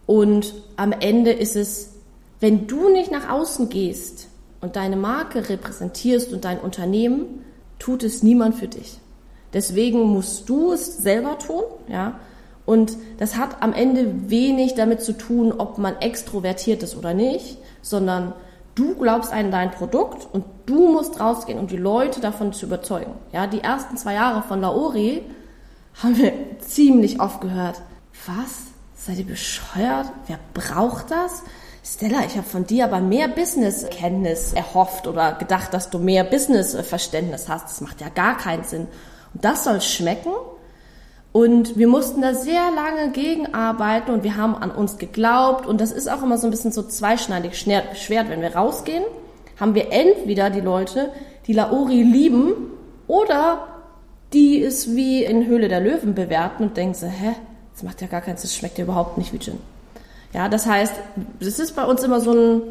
Und 0.06 0.54
am 0.76 0.92
Ende 0.92 1.32
ist 1.32 1.56
es, 1.56 1.94
wenn 2.40 2.66
du 2.66 2.88
nicht 2.88 3.10
nach 3.10 3.28
außen 3.28 3.68
gehst 3.68 4.28
und 4.60 4.76
deine 4.76 4.96
Marke 4.96 5.48
repräsentierst 5.48 6.32
und 6.32 6.44
dein 6.44 6.58
Unternehmen, 6.58 7.44
tut 7.78 8.02
es 8.02 8.22
niemand 8.22 8.54
für 8.54 8.68
dich. 8.68 8.98
Deswegen 9.52 10.00
musst 10.04 10.48
du 10.48 10.72
es 10.72 10.98
selber 10.98 11.38
tun, 11.38 11.64
ja. 11.88 12.18
Und 12.70 12.96
das 13.18 13.36
hat 13.36 13.64
am 13.64 13.72
Ende 13.72 14.30
wenig 14.30 14.76
damit 14.76 15.02
zu 15.02 15.18
tun, 15.18 15.50
ob 15.50 15.78
man 15.78 15.96
extrovertiert 16.00 16.84
ist 16.84 16.96
oder 16.96 17.14
nicht, 17.14 17.58
sondern 17.82 18.32
du 18.76 18.94
glaubst 18.94 19.32
an 19.32 19.50
dein 19.50 19.72
Produkt 19.72 20.32
und 20.32 20.44
du 20.66 20.92
musst 20.92 21.18
rausgehen, 21.18 21.58
um 21.58 21.66
die 21.66 21.76
Leute 21.76 22.20
davon 22.20 22.52
zu 22.52 22.66
überzeugen. 22.66 23.12
Ja, 23.32 23.48
die 23.48 23.60
ersten 23.60 23.96
zwei 23.96 24.14
Jahre 24.14 24.44
von 24.44 24.60
Laori 24.60 25.24
haben 26.00 26.16
wir 26.16 26.32
ziemlich 26.60 27.20
oft 27.20 27.40
gehört. 27.40 27.82
Was? 28.28 28.58
Seid 28.94 29.18
ihr 29.18 29.26
bescheuert? 29.26 30.06
Wer 30.28 30.38
braucht 30.54 31.10
das? 31.10 31.42
Stella, 31.82 32.20
ich 32.24 32.36
habe 32.36 32.46
von 32.46 32.68
dir 32.68 32.84
aber 32.84 33.00
mehr 33.00 33.26
Business-Kenntnis 33.26 34.52
erhofft 34.52 35.08
oder 35.08 35.32
gedacht, 35.32 35.74
dass 35.74 35.90
du 35.90 35.98
mehr 35.98 36.22
Business-Verständnis 36.22 37.48
hast. 37.48 37.64
Das 37.64 37.80
macht 37.80 38.00
ja 38.00 38.10
gar 38.10 38.36
keinen 38.36 38.62
Sinn. 38.62 38.86
Und 39.34 39.44
das 39.44 39.64
soll 39.64 39.80
schmecken? 39.80 40.30
Und 41.32 41.78
wir 41.78 41.86
mussten 41.86 42.22
da 42.22 42.34
sehr 42.34 42.70
lange 42.72 43.12
gegenarbeiten 43.12 44.12
und 44.12 44.24
wir 44.24 44.36
haben 44.36 44.56
an 44.56 44.70
uns 44.72 44.98
geglaubt. 44.98 45.66
Und 45.66 45.80
das 45.80 45.92
ist 45.92 46.10
auch 46.10 46.22
immer 46.22 46.38
so 46.38 46.48
ein 46.48 46.50
bisschen 46.50 46.72
so 46.72 46.82
zweischneidig 46.82 47.56
Schwert. 47.56 48.28
Wenn 48.28 48.42
wir 48.42 48.56
rausgehen, 48.56 49.04
haben 49.58 49.74
wir 49.74 49.92
entweder 49.92 50.50
die 50.50 50.60
Leute, 50.60 51.12
die 51.46 51.52
Laori 51.52 52.02
lieben 52.02 52.52
oder 53.06 53.66
die 54.32 54.62
es 54.62 54.94
wie 54.94 55.24
in 55.24 55.46
Höhle 55.46 55.68
der 55.68 55.80
Löwen 55.80 56.14
bewerten 56.14 56.64
und 56.64 56.76
denken 56.76 56.94
so, 56.94 57.06
hä, 57.06 57.34
das 57.74 57.82
macht 57.82 58.00
ja 58.00 58.06
gar 58.06 58.20
keinen 58.20 58.36
Sinn, 58.36 58.48
das 58.48 58.56
schmeckt 58.56 58.78
ja 58.78 58.84
überhaupt 58.84 59.18
nicht 59.18 59.32
wie 59.32 59.38
Gin. 59.38 59.58
Ja, 60.32 60.48
das 60.48 60.66
heißt, 60.66 60.94
das 61.40 61.58
ist 61.58 61.74
bei 61.74 61.84
uns 61.84 62.02
immer 62.02 62.20
so 62.20 62.32
ein, 62.32 62.62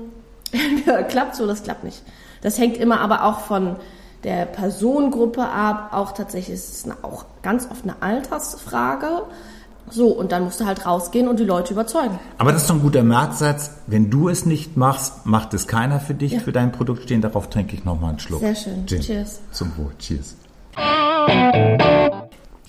klappt 1.10 1.36
so, 1.36 1.46
das 1.48 1.64
klappt 1.64 1.84
nicht. 1.84 2.02
Das 2.42 2.58
hängt 2.58 2.78
immer 2.78 3.02
aber 3.02 3.26
auch 3.26 3.42
von 3.42 3.76
der 4.24 4.46
Personengruppe 4.46 5.44
ab. 5.44 5.90
Auch 5.94 6.14
tatsächlich 6.14 6.56
ist 6.56 6.74
es 6.74 6.86
eine, 6.86 6.96
auch 7.04 7.26
ganz 7.42 7.68
oft 7.70 7.84
eine 7.84 8.02
Altersfrage. 8.02 9.24
So, 9.92 10.08
und 10.10 10.32
dann 10.32 10.44
musst 10.44 10.60
du 10.60 10.66
halt 10.66 10.86
rausgehen 10.86 11.28
und 11.28 11.40
die 11.40 11.46
Leute 11.46 11.74
überzeugen. 11.74 12.20
Aber 12.38 12.52
das 12.52 12.62
ist 12.62 12.70
doch 12.70 12.76
ein 12.76 12.82
guter 12.82 13.04
Merksatz. 13.04 13.72
Wenn 13.88 14.12
du 14.12 14.30
es 14.30 14.46
nicht 14.46 14.78
machst, 14.78 15.26
macht 15.26 15.54
es 15.56 15.66
keiner 15.66 16.00
für 16.00 16.14
dich. 16.14 16.34
Ja. 16.34 16.40
Für 16.40 16.52
dein 16.52 16.72
Produkt 16.72 17.04
stehen, 17.04 17.22
darauf 17.22 17.50
trinke 17.50 17.76
ich 17.76 17.86
nochmal 17.86 18.12
einen 18.12 18.20
Schluck. 18.20 18.42
Sehr 18.42 18.56
schön. 18.56 18.86
Gin. 18.86 19.02
Cheers. 19.02 19.40
Zum 19.52 19.76
Wohl. 19.78 19.92
Cheers. 19.98 20.36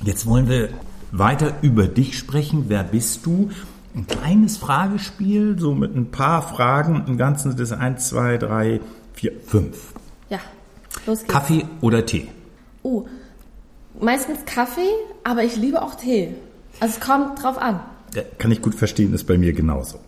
Jetzt 0.02 0.26
wollen 0.26 0.48
wir 0.48 0.70
weiter 1.12 1.52
über 1.60 1.86
dich 1.86 2.16
sprechen. 2.16 2.64
Wer 2.68 2.84
bist 2.84 3.26
du? 3.26 3.50
Ein 3.94 4.06
kleines 4.06 4.56
Fragespiel, 4.56 5.58
so 5.58 5.74
mit 5.74 5.94
ein 5.94 6.10
paar 6.10 6.42
Fragen. 6.42 7.04
Im 7.06 7.18
Ganzen 7.18 7.50
sind 7.50 7.60
es 7.60 7.72
1, 7.72 8.08
2, 8.08 8.38
3, 8.38 8.80
4, 9.14 9.32
5. 9.46 9.89
Los 11.06 11.20
geht's. 11.20 11.32
Kaffee 11.32 11.66
oder 11.80 12.04
Tee? 12.06 12.28
Oh, 12.82 13.04
meistens 14.00 14.44
Kaffee, 14.46 14.90
aber 15.24 15.44
ich 15.44 15.56
liebe 15.56 15.82
auch 15.82 15.94
Tee. 15.94 16.34
Also 16.80 16.94
es 16.98 17.00
kommt 17.00 17.42
drauf 17.42 17.58
an. 17.58 17.80
Kann 18.38 18.50
ich 18.50 18.62
gut 18.62 18.74
verstehen, 18.74 19.14
ist 19.14 19.26
bei 19.26 19.38
mir 19.38 19.52
genauso. 19.52 19.98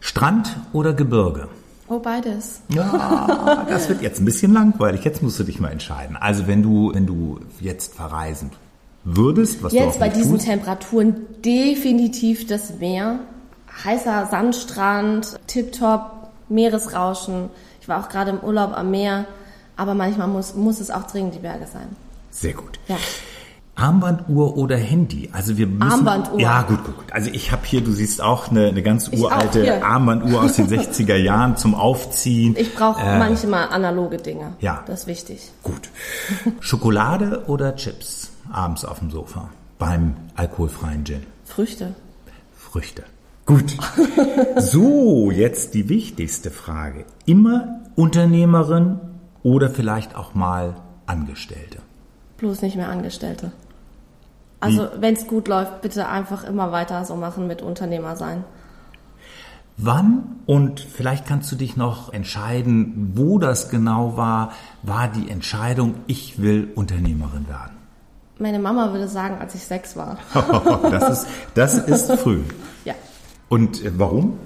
Strand 0.00 0.56
oder 0.72 0.92
Gebirge? 0.94 1.48
Oh, 1.88 2.00
beides. 2.00 2.60
Ja, 2.68 3.64
das 3.68 3.88
wird 3.88 4.02
jetzt 4.02 4.20
ein 4.20 4.24
bisschen 4.24 4.52
langweilig. 4.52 5.04
Jetzt 5.04 5.22
musst 5.22 5.38
du 5.38 5.44
dich 5.44 5.60
mal 5.60 5.70
entscheiden. 5.70 6.16
Also 6.16 6.48
wenn 6.48 6.62
du, 6.62 6.92
wenn 6.92 7.06
du 7.06 7.38
jetzt 7.60 7.94
verreisen 7.94 8.50
würdest, 9.04 9.62
was 9.62 9.72
Jetzt 9.72 9.84
du 9.84 9.88
auch 9.90 9.98
bei 9.98 10.08
diesen 10.08 10.32
tust, 10.32 10.46
Temperaturen 10.46 11.16
definitiv 11.44 12.46
das 12.48 12.78
Meer. 12.80 13.20
Heißer 13.84 14.26
Sandstrand, 14.30 15.38
tipptopp, 15.46 16.30
Meeresrauschen. 16.48 17.50
Ich 17.80 17.88
war 17.88 18.02
auch 18.02 18.08
gerade 18.08 18.30
im 18.32 18.40
Urlaub 18.40 18.76
am 18.76 18.90
Meer, 18.90 19.26
aber 19.76 19.94
manchmal 19.94 20.28
muss, 20.28 20.54
muss 20.54 20.80
es 20.80 20.90
auch 20.90 21.04
dringend 21.04 21.34
die 21.34 21.38
Berge 21.40 21.66
sein. 21.72 21.88
sehr 22.30 22.54
gut. 22.54 22.78
Ja. 22.88 22.96
Armbanduhr 23.78 24.56
oder 24.56 24.78
Handy? 24.78 25.28
Also 25.34 25.58
wir 25.58 25.66
müssen, 25.66 25.82
Armbanduhr. 25.82 26.40
Ja, 26.40 26.62
gut, 26.62 26.82
gut, 26.84 26.96
gut. 26.96 27.12
Also 27.12 27.28
ich 27.30 27.52
habe 27.52 27.60
hier, 27.66 27.82
du 27.82 27.92
siehst 27.92 28.22
auch 28.22 28.48
eine, 28.50 28.68
eine 28.68 28.82
ganz 28.82 29.08
Ich 29.08 29.20
uralte. 29.20 29.84
Armbanduhr 29.84 30.42
aus 30.44 30.54
den 30.56 30.66
60er 30.66 31.16
Jahren 31.16 31.58
zum 31.58 31.74
Aufziehen. 31.74 32.56
Ich 32.58 32.74
brauche 32.74 33.02
Äh, 33.02 33.18
manchmal 33.18 33.68
analoge 33.68 34.16
Dinge. 34.16 34.54
ja. 34.60 34.82
Das 34.86 35.00
ist 35.00 35.06
wichtig. 35.08 35.50
Gut. 35.62 35.90
Schokolade 36.60 37.44
oder 37.48 37.76
Chips 37.76 38.30
abends 38.50 38.86
auf 38.86 39.00
dem 39.00 39.10
Sofa 39.10 39.50
beim 39.78 40.16
alkoholfreien 40.36 41.04
Gin? 41.04 41.26
Früchte. 41.44 41.94
Früchte. 42.56 43.04
Gut. 43.44 43.76
So, 44.56 45.30
jetzt 45.30 45.74
die 45.74 45.88
wichtigste 45.90 46.50
Frage. 46.50 47.04
Immer 47.26 47.80
Unternehmerin 47.94 48.98
oder 49.46 49.70
vielleicht 49.70 50.16
auch 50.16 50.34
mal 50.34 50.74
Angestellte? 51.06 51.78
Bloß 52.38 52.62
nicht 52.62 52.74
mehr 52.74 52.88
Angestellte. 52.88 53.52
Also 54.58 54.88
wenn 54.98 55.14
es 55.14 55.28
gut 55.28 55.46
läuft, 55.46 55.82
bitte 55.82 56.08
einfach 56.08 56.42
immer 56.42 56.72
weiter 56.72 57.04
so 57.04 57.14
machen 57.14 57.46
mit 57.46 57.62
Unternehmer 57.62 58.16
sein. 58.16 58.42
Wann 59.76 60.40
und 60.46 60.80
vielleicht 60.80 61.26
kannst 61.26 61.52
du 61.52 61.54
dich 61.54 61.76
noch 61.76 62.12
entscheiden, 62.12 63.12
wo 63.14 63.38
das 63.38 63.68
genau 63.68 64.16
war, 64.16 64.50
war 64.82 65.06
die 65.06 65.30
Entscheidung, 65.30 65.94
ich 66.08 66.42
will 66.42 66.72
Unternehmerin 66.74 67.46
werden. 67.46 67.76
Meine 68.38 68.58
Mama 68.58 68.92
würde 68.92 69.06
sagen, 69.06 69.36
als 69.38 69.54
ich 69.54 69.64
sechs 69.64 69.96
war. 69.96 70.18
Das 70.90 71.08
ist, 71.08 71.28
das 71.54 71.78
ist 71.78 72.10
früh. 72.20 72.42
ja. 72.84 72.94
Und 73.48 73.84
äh, 73.84 73.92
warum? 73.96 74.38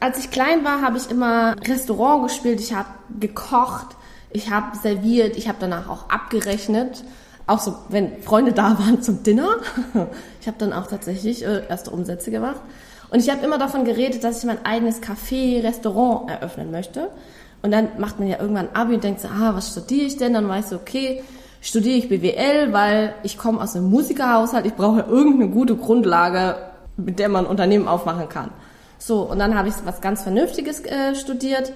Als 0.00 0.18
ich 0.18 0.30
klein 0.30 0.64
war, 0.64 0.80
habe 0.80 0.96
ich 0.96 1.10
immer 1.10 1.54
Restaurant 1.68 2.22
gespielt, 2.24 2.60
ich 2.60 2.72
habe 2.72 2.88
gekocht, 3.20 3.96
ich 4.32 4.50
habe 4.50 4.76
serviert, 4.76 5.36
ich 5.36 5.48
habe 5.48 5.58
danach 5.60 5.88
auch 5.88 6.08
abgerechnet. 6.08 7.04
Auch 7.46 7.58
so, 7.58 7.74
wenn 7.88 8.22
Freunde 8.22 8.52
da 8.52 8.78
waren 8.78 9.02
zum 9.02 9.22
Dinner. 9.22 9.56
Ich 10.40 10.48
habe 10.48 10.58
dann 10.58 10.72
auch 10.72 10.88
tatsächlich 10.88 11.44
äh, 11.46 11.68
erste 11.68 11.90
Umsätze 11.90 12.32
gemacht. 12.32 12.60
Und 13.10 13.20
ich 13.20 13.30
habe 13.30 13.44
immer 13.44 13.58
davon 13.58 13.84
geredet, 13.84 14.24
dass 14.24 14.38
ich 14.38 14.44
mein 14.44 14.64
eigenes 14.64 15.00
Café, 15.00 15.62
Restaurant 15.62 16.28
eröffnen 16.28 16.72
möchte. 16.72 17.10
Und 17.62 17.70
dann 17.70 17.90
macht 17.98 18.18
man 18.18 18.26
ja 18.26 18.40
irgendwann 18.40 18.70
ein 18.70 18.74
Abi 18.74 18.94
und 18.94 19.04
denkt 19.04 19.20
so, 19.20 19.28
ah, 19.28 19.54
was 19.54 19.70
studiere 19.70 20.06
ich 20.06 20.16
denn? 20.16 20.34
Dann 20.34 20.48
weißt 20.48 20.72
du, 20.72 20.76
okay, 20.76 21.22
studiere 21.60 21.96
ich 21.96 22.08
BWL, 22.08 22.72
weil 22.72 23.14
ich 23.22 23.38
komme 23.38 23.60
aus 23.60 23.76
einem 23.76 23.88
Musikerhaushalt, 23.88 24.66
ich 24.66 24.74
brauche 24.74 25.02
irgendeine 25.02 25.50
gute 25.50 25.76
Grundlage, 25.76 26.56
mit 26.96 27.18
der 27.18 27.28
man 27.28 27.44
ein 27.44 27.50
Unternehmen 27.50 27.86
aufmachen 27.86 28.28
kann. 28.28 28.50
So, 28.98 29.22
und 29.22 29.38
dann 29.38 29.56
habe 29.56 29.68
ich 29.68 29.74
was 29.84 30.00
ganz 30.00 30.22
Vernünftiges 30.22 30.84
äh, 30.84 31.14
studiert. 31.14 31.72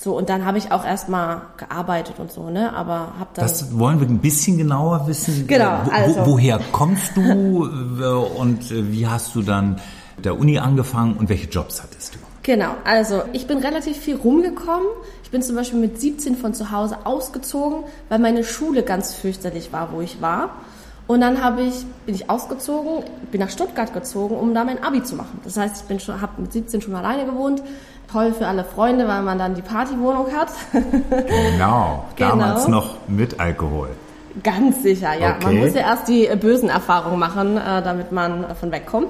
So, 0.00 0.16
und 0.16 0.28
dann 0.28 0.44
habe 0.46 0.58
ich 0.58 0.70
auch 0.70 0.84
erstmal 0.84 1.42
gearbeitet 1.56 2.16
und 2.20 2.30
so, 2.30 2.50
ne? 2.50 2.72
Aber 2.72 3.14
habe 3.18 3.30
dann. 3.34 3.44
Das 3.44 3.76
wollen 3.76 3.98
wir 4.00 4.06
ein 4.06 4.18
bisschen 4.20 4.56
genauer 4.56 5.08
wissen. 5.08 5.46
Genau, 5.48 5.82
Äh, 5.90 5.90
also- 5.92 6.20
wo, 6.20 6.32
woher 6.32 6.60
kommst 6.70 7.16
du 7.16 7.66
äh, 7.66 8.38
und 8.38 8.70
äh, 8.70 8.92
wie 8.92 9.08
hast 9.08 9.34
du 9.34 9.42
dann 9.42 9.80
der 10.22 10.38
Uni 10.38 10.58
angefangen 10.58 11.16
und 11.16 11.28
welche 11.28 11.48
Jobs 11.48 11.82
hattest 11.82 12.14
du? 12.14 12.18
Genau, 12.44 12.70
also 12.84 13.22
ich 13.32 13.46
bin 13.48 13.58
relativ 13.58 13.96
viel 13.96 14.16
rumgekommen. 14.16 14.86
Ich 15.24 15.30
bin 15.30 15.42
zum 15.42 15.56
Beispiel 15.56 15.78
mit 15.80 16.00
17 16.00 16.36
von 16.36 16.54
zu 16.54 16.70
Hause 16.70 16.98
ausgezogen, 17.04 17.80
weil 18.08 18.18
meine 18.20 18.44
Schule 18.44 18.84
ganz 18.84 19.12
fürchterlich 19.14 19.72
war, 19.72 19.92
wo 19.92 20.00
ich 20.00 20.22
war. 20.22 20.50
Und 21.08 21.20
dann 21.22 21.42
habe 21.42 21.62
ich, 21.62 21.84
bin 22.06 22.14
ich 22.14 22.30
ausgezogen, 22.30 23.02
bin 23.32 23.40
nach 23.40 23.48
Stuttgart 23.50 23.92
gezogen, 23.92 24.36
um 24.36 24.54
da 24.54 24.62
mein 24.64 24.84
Abi 24.84 25.02
zu 25.02 25.16
machen. 25.16 25.40
Das 25.42 25.56
heißt, 25.56 25.78
ich 25.82 25.88
bin 25.88 25.98
schon, 25.98 26.20
habe 26.20 26.40
mit 26.42 26.52
17 26.52 26.80
schon 26.82 26.94
alleine 26.94 27.24
gewohnt. 27.24 27.62
Toll 28.12 28.32
für 28.32 28.46
alle 28.46 28.62
Freunde, 28.62 29.08
weil 29.08 29.22
man 29.22 29.38
dann 29.38 29.54
die 29.54 29.62
Partywohnung 29.62 30.26
hat. 30.36 30.48
Genau, 30.72 32.04
Genau. 32.16 32.28
damals 32.30 32.68
noch 32.68 32.96
mit 33.08 33.40
Alkohol. 33.40 33.88
Ganz 34.44 34.82
sicher, 34.82 35.14
ja. 35.18 35.30
Man 35.42 35.54
Okay. 35.54 35.64
muss 35.64 35.74
ja 35.74 35.80
erst 35.80 36.08
die 36.08 36.26
äh, 36.26 36.36
bösen 36.36 36.68
Erfahrungen 36.68 37.18
machen, 37.18 37.56
äh, 37.56 37.82
damit 37.82 38.12
man 38.12 38.42
davon 38.42 38.70
wegkommt. 38.70 39.08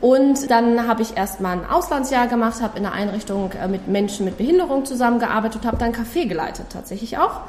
Und 0.00 0.50
dann 0.50 0.86
habe 0.86 1.02
ich 1.02 1.16
erst 1.16 1.40
mal 1.40 1.52
ein 1.52 1.68
Auslandsjahr 1.68 2.26
gemacht, 2.28 2.62
habe 2.62 2.78
in 2.78 2.86
einer 2.86 2.94
Einrichtung 2.94 3.50
äh, 3.52 3.66
mit 3.68 3.88
Menschen 3.88 4.24
mit 4.24 4.38
Behinderung 4.38 4.84
zusammengearbeitet 4.84 5.66
habe 5.66 5.76
dann 5.76 5.92
Café 5.92 6.26
geleitet, 6.28 6.66
tatsächlich 6.72 7.18
auch. 7.18 7.40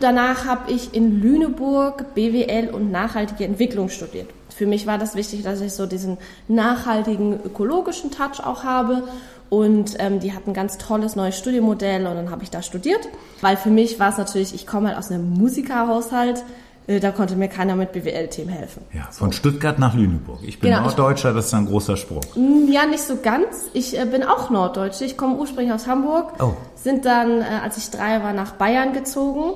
Danach 0.00 0.44
habe 0.46 0.70
ich 0.70 0.92
in 0.94 1.20
Lüneburg 1.22 2.14
BWL 2.14 2.70
und 2.74 2.90
nachhaltige 2.90 3.44
Entwicklung 3.44 3.88
studiert. 3.88 4.28
Für 4.54 4.66
mich 4.66 4.86
war 4.86 4.98
das 4.98 5.14
wichtig, 5.14 5.42
dass 5.42 5.60
ich 5.60 5.72
so 5.72 5.86
diesen 5.86 6.18
nachhaltigen 6.48 7.40
ökologischen 7.44 8.10
Touch 8.10 8.40
auch 8.44 8.64
habe. 8.64 9.04
Und 9.50 9.96
ähm, 9.98 10.20
die 10.20 10.32
hatten 10.32 10.50
ein 10.50 10.54
ganz 10.54 10.78
tolles 10.78 11.16
neues 11.16 11.36
Studienmodell 11.38 12.06
und 12.06 12.14
dann 12.16 12.30
habe 12.30 12.42
ich 12.42 12.50
da 12.50 12.62
studiert. 12.62 13.08
Weil 13.40 13.56
für 13.56 13.70
mich 13.70 14.00
war 14.00 14.08
es 14.10 14.18
natürlich, 14.18 14.54
ich 14.54 14.66
komme 14.66 14.88
halt 14.88 14.98
aus 14.98 15.10
einem 15.10 15.30
Musikerhaushalt, 15.34 16.42
äh, 16.86 16.98
da 16.98 17.10
konnte 17.12 17.36
mir 17.36 17.48
keiner 17.48 17.76
mit 17.76 17.92
BWL-Themen 17.92 18.48
helfen. 18.50 18.82
Ja, 18.92 19.08
von 19.10 19.32
Stuttgart 19.32 19.78
nach 19.78 19.94
Lüneburg. 19.94 20.40
Ich 20.42 20.58
bin 20.60 20.70
Genau, 20.70 20.82
Norddeutscher, 20.82 21.32
das 21.32 21.46
ist 21.46 21.54
ein 21.54 21.66
großer 21.66 21.96
Sprung. 21.96 22.20
Mm, 22.34 22.70
Ja, 22.72 22.86
nicht 22.86 23.02
so 23.04 23.16
ganz. 23.22 23.46
Ich 23.74 23.98
äh, 23.98 24.04
bin 24.06 24.22
auch 24.24 24.50
Norddeutsche. 24.50 25.04
Ich 25.04 25.16
komme 25.16 25.36
ursprünglich 25.36 25.72
aus 25.72 25.86
Hamburg. 25.86 26.32
Oh. 26.40 26.54
Sind 26.74 27.04
dann, 27.04 27.40
äh, 27.40 27.44
als 27.62 27.76
ich 27.76 27.90
drei 27.90 28.22
war, 28.22 28.32
nach 28.32 28.52
Bayern 28.52 28.92
gezogen. 28.92 29.54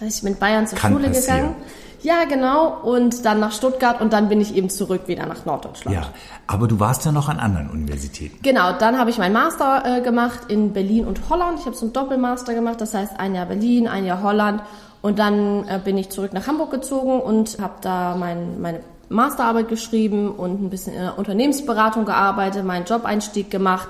Ich 0.00 0.22
bin 0.22 0.32
in 0.34 0.38
Bayern 0.38 0.66
zur 0.66 0.78
Kann 0.78 0.92
Schule 0.92 1.08
passieren. 1.08 1.38
gegangen. 1.38 1.56
Ja, 2.02 2.24
genau. 2.28 2.80
Und 2.82 3.24
dann 3.24 3.40
nach 3.40 3.52
Stuttgart 3.52 4.02
und 4.02 4.12
dann 4.12 4.28
bin 4.28 4.38
ich 4.40 4.54
eben 4.54 4.68
zurück 4.68 5.02
wieder 5.06 5.24
nach 5.24 5.46
Norddeutschland. 5.46 5.96
Ja, 5.96 6.08
aber 6.46 6.68
du 6.68 6.78
warst 6.78 7.06
ja 7.06 7.12
noch 7.12 7.30
an 7.30 7.38
anderen 7.38 7.70
Universitäten. 7.70 8.38
Genau, 8.42 8.72
dann 8.72 8.98
habe 8.98 9.08
ich 9.08 9.16
meinen 9.16 9.32
Master 9.32 9.82
äh, 9.86 10.00
gemacht 10.02 10.40
in 10.48 10.74
Berlin 10.74 11.06
und 11.06 11.30
Holland. 11.30 11.60
Ich 11.60 11.66
habe 11.66 11.74
so 11.74 11.86
einen 11.86 11.94
Doppelmaster 11.94 12.52
gemacht, 12.52 12.80
das 12.82 12.92
heißt 12.92 13.18
ein 13.18 13.34
Jahr 13.34 13.46
Berlin, 13.46 13.88
ein 13.88 14.04
Jahr 14.04 14.22
Holland. 14.22 14.60
Und 15.00 15.18
dann 15.18 15.66
äh, 15.66 15.80
bin 15.82 15.96
ich 15.96 16.10
zurück 16.10 16.34
nach 16.34 16.46
Hamburg 16.46 16.70
gezogen 16.70 17.20
und 17.20 17.58
habe 17.60 17.74
da 17.80 18.16
mein, 18.16 18.60
meine 18.60 18.80
Masterarbeit 19.08 19.68
geschrieben 19.68 20.30
und 20.30 20.62
ein 20.62 20.70
bisschen 20.70 20.92
in 20.92 21.00
der 21.00 21.18
Unternehmensberatung 21.18 22.04
gearbeitet, 22.04 22.64
meinen 22.64 22.84
Job-Einstieg 22.84 23.50
gemacht. 23.50 23.88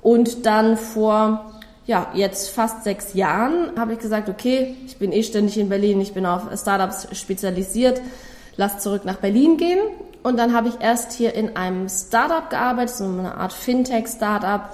Und 0.00 0.46
dann 0.46 0.76
vor, 0.78 1.52
ja, 1.86 2.08
jetzt 2.14 2.50
fast 2.50 2.84
sechs 2.84 3.14
Jahren 3.14 3.72
habe 3.76 3.94
ich 3.94 3.98
gesagt, 3.98 4.28
okay, 4.28 4.76
ich 4.86 4.96
bin 4.98 5.12
eh 5.12 5.22
ständig 5.22 5.58
in 5.58 5.68
Berlin, 5.68 6.00
ich 6.00 6.14
bin 6.14 6.26
auf 6.26 6.42
Startups 6.56 7.08
spezialisiert, 7.18 8.00
lass 8.56 8.78
zurück 8.78 9.04
nach 9.04 9.16
Berlin 9.16 9.56
gehen. 9.56 9.80
Und 10.22 10.36
dann 10.38 10.54
habe 10.54 10.68
ich 10.68 10.74
erst 10.80 11.12
hier 11.12 11.34
in 11.34 11.56
einem 11.56 11.88
Startup 11.88 12.48
gearbeitet, 12.48 12.94
so 12.94 13.04
eine 13.04 13.34
Art 13.34 13.52
Fintech-Startup 13.52 14.70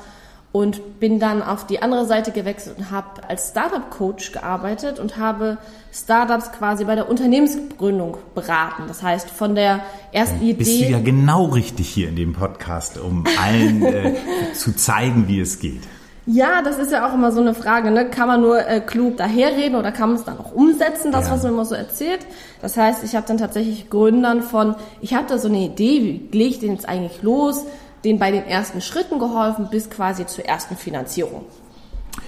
und 0.52 1.00
bin 1.00 1.18
dann 1.18 1.42
auf 1.42 1.66
die 1.66 1.80
andere 1.80 2.04
Seite 2.04 2.32
gewechselt 2.32 2.76
und 2.78 2.90
habe 2.90 3.26
als 3.26 3.50
Startup-Coach 3.50 4.32
gearbeitet 4.32 4.98
und 4.98 5.16
habe 5.16 5.56
Startups 5.92 6.52
quasi 6.52 6.84
bei 6.84 6.94
der 6.94 7.08
Unternehmensgründung 7.08 8.18
beraten. 8.34 8.84
Das 8.88 9.02
heißt, 9.02 9.30
von 9.30 9.54
der 9.54 9.80
ersten 10.12 10.40
Bist 10.56 10.70
du 10.70 10.74
Idee... 10.74 10.90
ja 10.90 11.00
genau 11.00 11.46
richtig 11.46 11.88
hier 11.88 12.08
in 12.08 12.16
dem 12.16 12.34
Podcast, 12.34 12.98
um 12.98 13.24
allen 13.40 13.82
äh, 13.82 14.14
zu 14.52 14.76
zeigen, 14.76 15.28
wie 15.28 15.40
es 15.40 15.60
geht. 15.60 15.82
Ja, 16.30 16.60
das 16.60 16.76
ist 16.76 16.92
ja 16.92 17.08
auch 17.08 17.14
immer 17.14 17.32
so 17.32 17.40
eine 17.40 17.54
Frage, 17.54 17.90
ne? 17.90 18.04
Kann 18.10 18.28
man 18.28 18.42
nur 18.42 18.58
äh, 18.66 18.80
klug 18.82 19.16
daherreden 19.16 19.76
oder 19.76 19.92
kann 19.92 20.10
man 20.10 20.18
es 20.18 20.24
dann 20.24 20.38
auch 20.38 20.52
umsetzen, 20.52 21.10
das, 21.10 21.26
Ja. 21.26 21.32
was 21.32 21.42
man 21.42 21.52
immer 21.52 21.64
so 21.64 21.74
erzählt? 21.74 22.20
Das 22.60 22.76
heißt, 22.76 23.02
ich 23.02 23.16
habe 23.16 23.26
dann 23.26 23.38
tatsächlich 23.38 23.88
Gründern 23.88 24.42
von, 24.42 24.74
ich 25.00 25.14
habe 25.14 25.24
da 25.26 25.38
so 25.38 25.48
eine 25.48 25.58
Idee, 25.60 26.02
wie 26.30 26.36
lege 26.38 26.50
ich 26.50 26.58
den 26.58 26.72
jetzt 26.74 26.86
eigentlich 26.86 27.22
los, 27.22 27.64
denen 28.04 28.18
bei 28.18 28.30
den 28.30 28.46
ersten 28.46 28.82
Schritten 28.82 29.18
geholfen, 29.18 29.68
bis 29.70 29.88
quasi 29.88 30.26
zur 30.26 30.44
ersten 30.44 30.76
Finanzierung. 30.76 31.46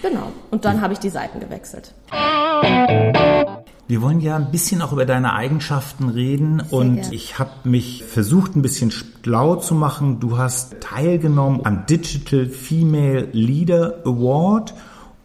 Genau. 0.00 0.32
Und 0.50 0.64
dann 0.64 0.80
habe 0.80 0.94
ich 0.94 0.98
die 0.98 1.10
Seiten 1.10 1.38
gewechselt. 1.38 1.92
Wir 3.90 4.02
wollen 4.02 4.20
ja 4.20 4.36
ein 4.36 4.52
bisschen 4.52 4.82
auch 4.82 4.92
über 4.92 5.04
deine 5.04 5.32
Eigenschaften 5.32 6.10
reden 6.10 6.62
und 6.70 6.94
gerne. 6.94 7.12
ich 7.12 7.40
habe 7.40 7.50
mich 7.64 8.04
versucht, 8.04 8.54
ein 8.54 8.62
bisschen 8.62 8.92
schlau 8.92 9.56
zu 9.56 9.74
machen. 9.74 10.20
Du 10.20 10.38
hast 10.38 10.80
teilgenommen 10.80 11.62
am 11.64 11.86
Digital 11.86 12.46
Female 12.46 13.26
Leader 13.32 13.96
Award 14.04 14.74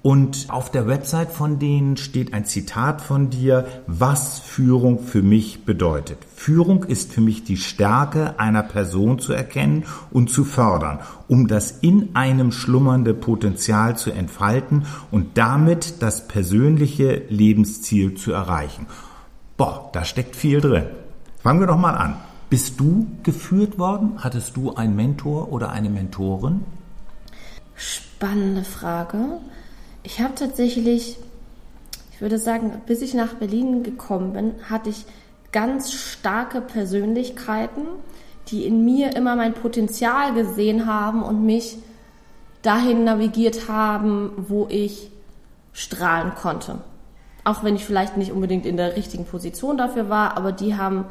und 0.06 0.46
auf 0.50 0.70
der 0.70 0.86
Website 0.86 1.32
von 1.32 1.58
denen 1.58 1.98
steht 1.98 2.32
ein 2.32 2.46
Zitat 2.46 3.02
von 3.02 3.32
dir, 3.32 3.66
was 3.88 4.38
Führung 4.38 5.00
für 5.00 5.24
mich 5.24 5.66
bedeutet. 5.66 6.20
Führung 6.36 6.84
ist 6.84 7.12
für 7.12 7.22
mich 7.22 7.44
die 7.44 7.58
Stärke 7.58 8.40
einer 8.40 8.62
Person 8.62 9.18
zu 9.18 9.34
erkennen 9.34 9.86
und 10.12 10.30
zu 10.30 10.44
fördern, 10.44 11.00
um 11.28 11.48
das 11.48 11.72
in 11.72 12.16
einem 12.16 12.52
schlummernde 12.52 13.16
Potenzial 13.16 13.98
zu 13.98 14.12
entfalten 14.12 14.86
und 15.10 15.40
damit 15.40 16.04
das 16.04 16.28
persönliche 16.28 17.24
Lebensziel 17.30 18.14
zu 18.14 18.32
erreichen. 18.32 18.86
Boah, 19.58 19.90
da 19.92 20.06
steckt 20.06 20.36
viel 20.36 20.62
drin. 20.62 20.86
Fangen 21.42 21.62
wir 21.62 21.68
doch 21.68 21.80
mal 21.80 21.96
an. 21.96 22.18
Bist 22.52 22.80
du 22.80 23.08
geführt 23.24 23.80
worden? 23.80 24.20
Hattest 24.20 24.56
du 24.56 24.76
einen 24.76 24.96
Mentor 24.96 25.52
oder 25.52 25.72
eine 25.72 25.90
Mentorin? 25.90 26.64
Spannende 27.76 28.64
Frage. 28.64 29.40
Ich 30.06 30.22
habe 30.22 30.36
tatsächlich, 30.36 31.18
ich 32.12 32.22
würde 32.22 32.38
sagen, 32.38 32.82
bis 32.86 33.02
ich 33.02 33.16
nach 33.16 33.34
Berlin 33.34 33.82
gekommen 33.82 34.34
bin, 34.34 34.54
hatte 34.70 34.92
ich 34.92 35.06
ganz 35.52 35.92
starke 35.94 36.62
Persönlichkeiten, 36.62 37.82
die 38.50 38.66
in 38.66 38.86
mir 38.86 39.16
immer 39.16 39.36
mein 39.36 39.54
Potenzial 39.54 40.36
gesehen 40.36 40.86
haben 40.86 41.24
und 41.24 41.44
mich 41.44 41.78
dahin 42.62 43.04
navigiert 43.04 43.68
haben, 43.68 44.32
wo 44.38 44.68
ich 44.70 45.10
strahlen 45.74 46.36
konnte. 46.36 46.80
Auch 47.44 47.64
wenn 47.64 47.76
ich 47.76 47.86
vielleicht 47.86 48.16
nicht 48.16 48.32
unbedingt 48.32 48.68
in 48.68 48.78
der 48.78 48.96
richtigen 48.96 49.26
Position 49.26 49.76
dafür 49.76 50.08
war, 50.08 50.38
aber 50.38 50.52
die 50.52 50.76
haben 50.76 51.06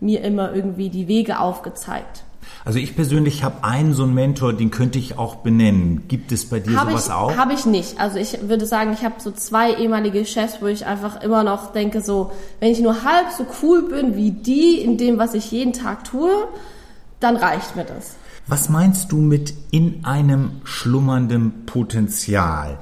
mir 0.00 0.24
immer 0.24 0.52
irgendwie 0.52 0.90
die 0.90 1.06
Wege 1.06 1.38
aufgezeigt. 1.38 2.24
Also 2.64 2.78
ich 2.78 2.94
persönlich 2.94 3.42
habe 3.42 3.64
einen 3.64 3.94
so 3.94 4.02
einen 4.02 4.14
Mentor, 4.14 4.52
den 4.52 4.70
könnte 4.70 4.98
ich 4.98 5.18
auch 5.18 5.36
benennen. 5.36 6.08
Gibt 6.08 6.32
es 6.32 6.48
bei 6.48 6.60
dir 6.60 6.78
hab 6.78 6.88
sowas 6.88 7.06
ich, 7.06 7.12
auch? 7.12 7.36
Habe 7.36 7.54
ich 7.54 7.64
nicht. 7.66 7.98
Also 7.98 8.18
ich 8.18 8.48
würde 8.48 8.66
sagen, 8.66 8.92
ich 8.92 9.04
habe 9.04 9.14
so 9.18 9.30
zwei 9.30 9.74
ehemalige 9.74 10.24
Chefs, 10.24 10.58
wo 10.60 10.66
ich 10.66 10.86
einfach 10.86 11.22
immer 11.22 11.42
noch 11.42 11.72
denke, 11.72 12.00
so, 12.00 12.32
wenn 12.60 12.70
ich 12.70 12.80
nur 12.80 13.04
halb 13.04 13.26
so 13.36 13.46
cool 13.62 13.82
bin 13.88 14.16
wie 14.16 14.30
die 14.30 14.80
in 14.80 14.98
dem, 14.98 15.18
was 15.18 15.34
ich 15.34 15.50
jeden 15.50 15.72
Tag 15.72 16.04
tue, 16.04 16.30
dann 17.18 17.36
reicht 17.36 17.76
mir 17.76 17.84
das. 17.84 18.16
Was 18.46 18.68
meinst 18.68 19.12
du 19.12 19.16
mit 19.16 19.54
in 19.70 20.04
einem 20.04 20.60
schlummernden 20.64 21.66
Potenzial? 21.66 22.78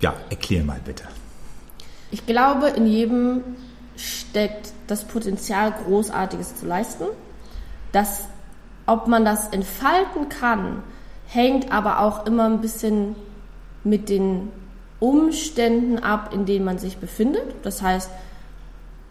Ja, 0.00 0.14
erklär 0.30 0.64
mal 0.64 0.80
bitte. 0.84 1.04
Ich 2.10 2.24
glaube, 2.24 2.68
in 2.68 2.86
jedem 2.86 3.40
steckt 3.96 4.72
das 4.86 5.04
Potenzial, 5.04 5.74
Großartiges 5.84 6.56
zu 6.56 6.66
leisten. 6.66 7.04
Das, 7.92 8.20
ob 8.88 9.06
man 9.06 9.24
das 9.24 9.48
entfalten 9.48 10.28
kann, 10.28 10.82
hängt 11.26 11.70
aber 11.72 12.00
auch 12.00 12.26
immer 12.26 12.46
ein 12.46 12.60
bisschen 12.60 13.14
mit 13.84 14.08
den 14.08 14.50
Umständen 14.98 15.98
ab, 15.98 16.30
in 16.32 16.46
denen 16.46 16.64
man 16.64 16.78
sich 16.78 16.98
befindet. 16.98 17.44
Das 17.62 17.82
heißt, 17.82 18.10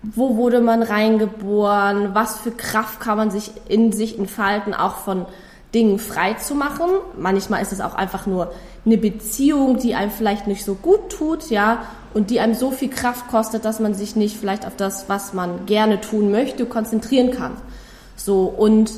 wo 0.01 0.35
wurde 0.35 0.61
man 0.61 0.83
reingeboren, 0.83 2.13
was 2.13 2.37
für 2.37 2.51
Kraft 2.51 2.99
kann 2.99 3.17
man 3.17 3.31
sich 3.31 3.51
in 3.67 3.91
sich 3.91 4.17
entfalten, 4.17 4.73
auch 4.73 4.97
von 4.97 5.25
Dingen 5.73 5.99
frei 5.99 6.33
zu 6.33 6.55
machen. 6.55 6.89
Manchmal 7.17 7.61
ist 7.61 7.73
es 7.73 7.81
auch 7.81 7.93
einfach 7.93 8.25
nur 8.25 8.51
eine 8.85 8.97
Beziehung, 8.97 9.77
die 9.77 9.95
einem 9.95 10.11
vielleicht 10.11 10.47
nicht 10.47 10.63
so 10.63 10.75
gut 10.75 11.09
tut, 11.09 11.49
ja, 11.49 11.83
und 12.13 12.29
die 12.29 12.39
einem 12.39 12.53
so 12.53 12.71
viel 12.71 12.89
Kraft 12.89 13.27
kostet, 13.27 13.65
dass 13.65 13.79
man 13.79 13.93
sich 13.93 14.15
nicht 14.15 14.37
vielleicht 14.37 14.65
auf 14.65 14.75
das, 14.75 15.09
was 15.09 15.33
man 15.33 15.65
gerne 15.65 16.01
tun 16.01 16.31
möchte, 16.31 16.65
konzentrieren 16.65 17.31
kann. 17.31 17.57
So, 18.15 18.45
und 18.45 18.91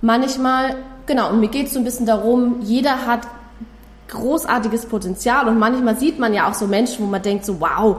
manchmal, 0.00 0.76
genau, 1.06 1.30
und 1.30 1.40
mir 1.40 1.48
geht 1.48 1.66
es 1.66 1.74
so 1.74 1.78
ein 1.78 1.84
bisschen 1.84 2.06
darum, 2.06 2.60
jeder 2.62 3.06
hat 3.06 3.26
großartiges 4.08 4.86
Potenzial 4.86 5.48
und 5.48 5.58
manchmal 5.58 5.96
sieht 5.96 6.18
man 6.18 6.34
ja 6.34 6.48
auch 6.50 6.54
so 6.54 6.66
Menschen, 6.66 7.04
wo 7.04 7.10
man 7.10 7.22
denkt 7.22 7.44
so, 7.44 7.60
wow, 7.60 7.98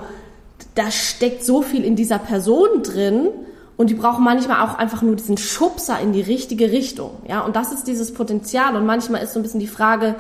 da 0.76 0.92
steckt 0.92 1.44
so 1.44 1.62
viel 1.62 1.84
in 1.84 1.96
dieser 1.96 2.20
Person 2.20 2.84
drin 2.84 3.30
und 3.78 3.90
die 3.90 3.96
brauchen 3.96 4.24
manchmal 4.24 4.62
auch 4.62 4.78
einfach 4.78 5.02
nur 5.02 5.16
diesen 5.16 5.38
Schubser 5.38 6.00
in 6.00 6.14
die 6.14 6.22
richtige 6.22 6.72
Richtung. 6.72 7.12
Ja, 7.28 7.42
und 7.42 7.56
das 7.56 7.72
ist 7.72 7.88
dieses 7.88 8.14
Potenzial. 8.14 8.76
Und 8.76 8.86
manchmal 8.86 9.24
ist 9.24 9.34
so 9.34 9.40
ein 9.40 9.44
bisschen 9.44 9.60
die 9.60 9.68
Frage, 9.68 10.16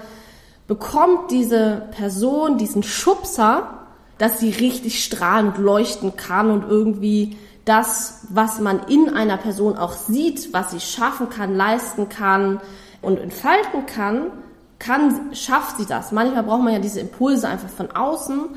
bekommt 0.68 1.30
diese 1.30 1.84
Person 1.92 2.58
diesen 2.58 2.82
Schubser, 2.82 3.86
dass 4.18 4.40
sie 4.40 4.50
richtig 4.50 5.04
strahlend 5.04 5.58
leuchten 5.58 6.16
kann 6.16 6.50
und 6.50 6.68
irgendwie 6.68 7.38
das, 7.66 8.26
was 8.30 8.60
man 8.60 8.82
in 8.88 9.10
einer 9.10 9.38
Person 9.38 9.78
auch 9.78 9.94
sieht, 9.94 10.54
was 10.54 10.72
sie 10.72 10.80
schaffen 10.80 11.30
kann, 11.30 11.56
leisten 11.56 12.10
kann 12.10 12.60
und 13.02 13.20
entfalten 13.20 13.86
kann, 13.86 14.32
kann, 14.80 15.34
schafft 15.34 15.78
sie 15.78 15.86
das. 15.86 16.12
Manchmal 16.12 16.44
braucht 16.44 16.64
man 16.64 16.74
ja 16.74 16.80
diese 16.80 17.00
Impulse 17.00 17.48
einfach 17.48 17.70
von 17.70 17.92
außen. 17.92 18.50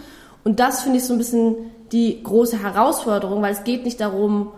Und 0.42 0.60
das 0.60 0.82
finde 0.82 0.98
ich 0.98 1.04
so 1.04 1.12
ein 1.12 1.18
bisschen 1.18 1.56
die 1.92 2.22
große 2.22 2.62
Herausforderung, 2.62 3.42
weil 3.42 3.52
es 3.52 3.64
geht 3.64 3.84
nicht 3.84 4.00
darum, 4.00 4.52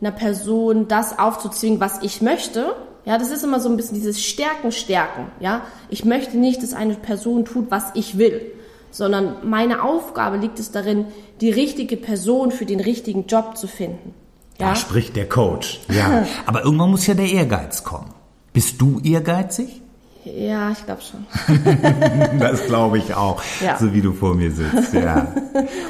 einer 0.00 0.12
Person 0.12 0.86
das 0.86 1.18
aufzuzwingen, 1.18 1.80
was 1.80 2.02
ich 2.02 2.22
möchte. 2.22 2.76
Ja, 3.04 3.18
das 3.18 3.30
ist 3.30 3.42
immer 3.42 3.58
so 3.58 3.68
ein 3.68 3.76
bisschen 3.76 3.94
dieses 3.94 4.22
Stärken, 4.22 4.70
Stärken. 4.70 5.32
Ja, 5.40 5.62
ich 5.88 6.04
möchte 6.04 6.36
nicht, 6.38 6.62
dass 6.62 6.72
eine 6.72 6.94
Person 6.94 7.44
tut, 7.44 7.70
was 7.70 7.84
ich 7.94 8.16
will, 8.18 8.52
sondern 8.90 9.48
meine 9.48 9.82
Aufgabe 9.82 10.36
liegt 10.36 10.58
es 10.58 10.70
darin, 10.70 11.06
die 11.40 11.50
richtige 11.50 11.96
Person 11.96 12.50
für 12.50 12.66
den 12.66 12.80
richtigen 12.80 13.26
Job 13.26 13.56
zu 13.56 13.66
finden. 13.66 14.14
Ja? 14.58 14.70
Da 14.70 14.76
spricht 14.76 15.16
der 15.16 15.28
Coach. 15.28 15.80
Ja, 15.88 16.26
aber 16.46 16.64
irgendwann 16.64 16.90
muss 16.90 17.06
ja 17.06 17.14
der 17.14 17.30
Ehrgeiz 17.30 17.84
kommen. 17.84 18.12
Bist 18.52 18.80
du 18.80 19.00
ehrgeizig? 19.04 19.82
Ja, 20.24 20.72
ich 20.72 20.84
glaube 20.84 21.00
schon. 21.00 21.26
das 22.38 22.66
glaube 22.66 22.98
ich 22.98 23.14
auch, 23.14 23.42
ja. 23.60 23.78
so 23.78 23.94
wie 23.94 24.02
du 24.02 24.12
vor 24.12 24.34
mir 24.34 24.50
sitzt. 24.50 24.92
Ja. 24.92 25.32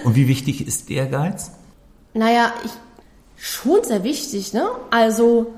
Und 0.05 0.15
wie 0.15 0.29
wichtig 0.29 0.67
ist 0.67 0.91
Ehrgeiz? 0.91 1.53
Naja, 2.15 2.53
ich 2.65 2.71
schon 3.37 3.83
sehr 3.85 4.05
wichtig, 4.05 4.53
ne? 4.53 4.69
Also 4.91 5.53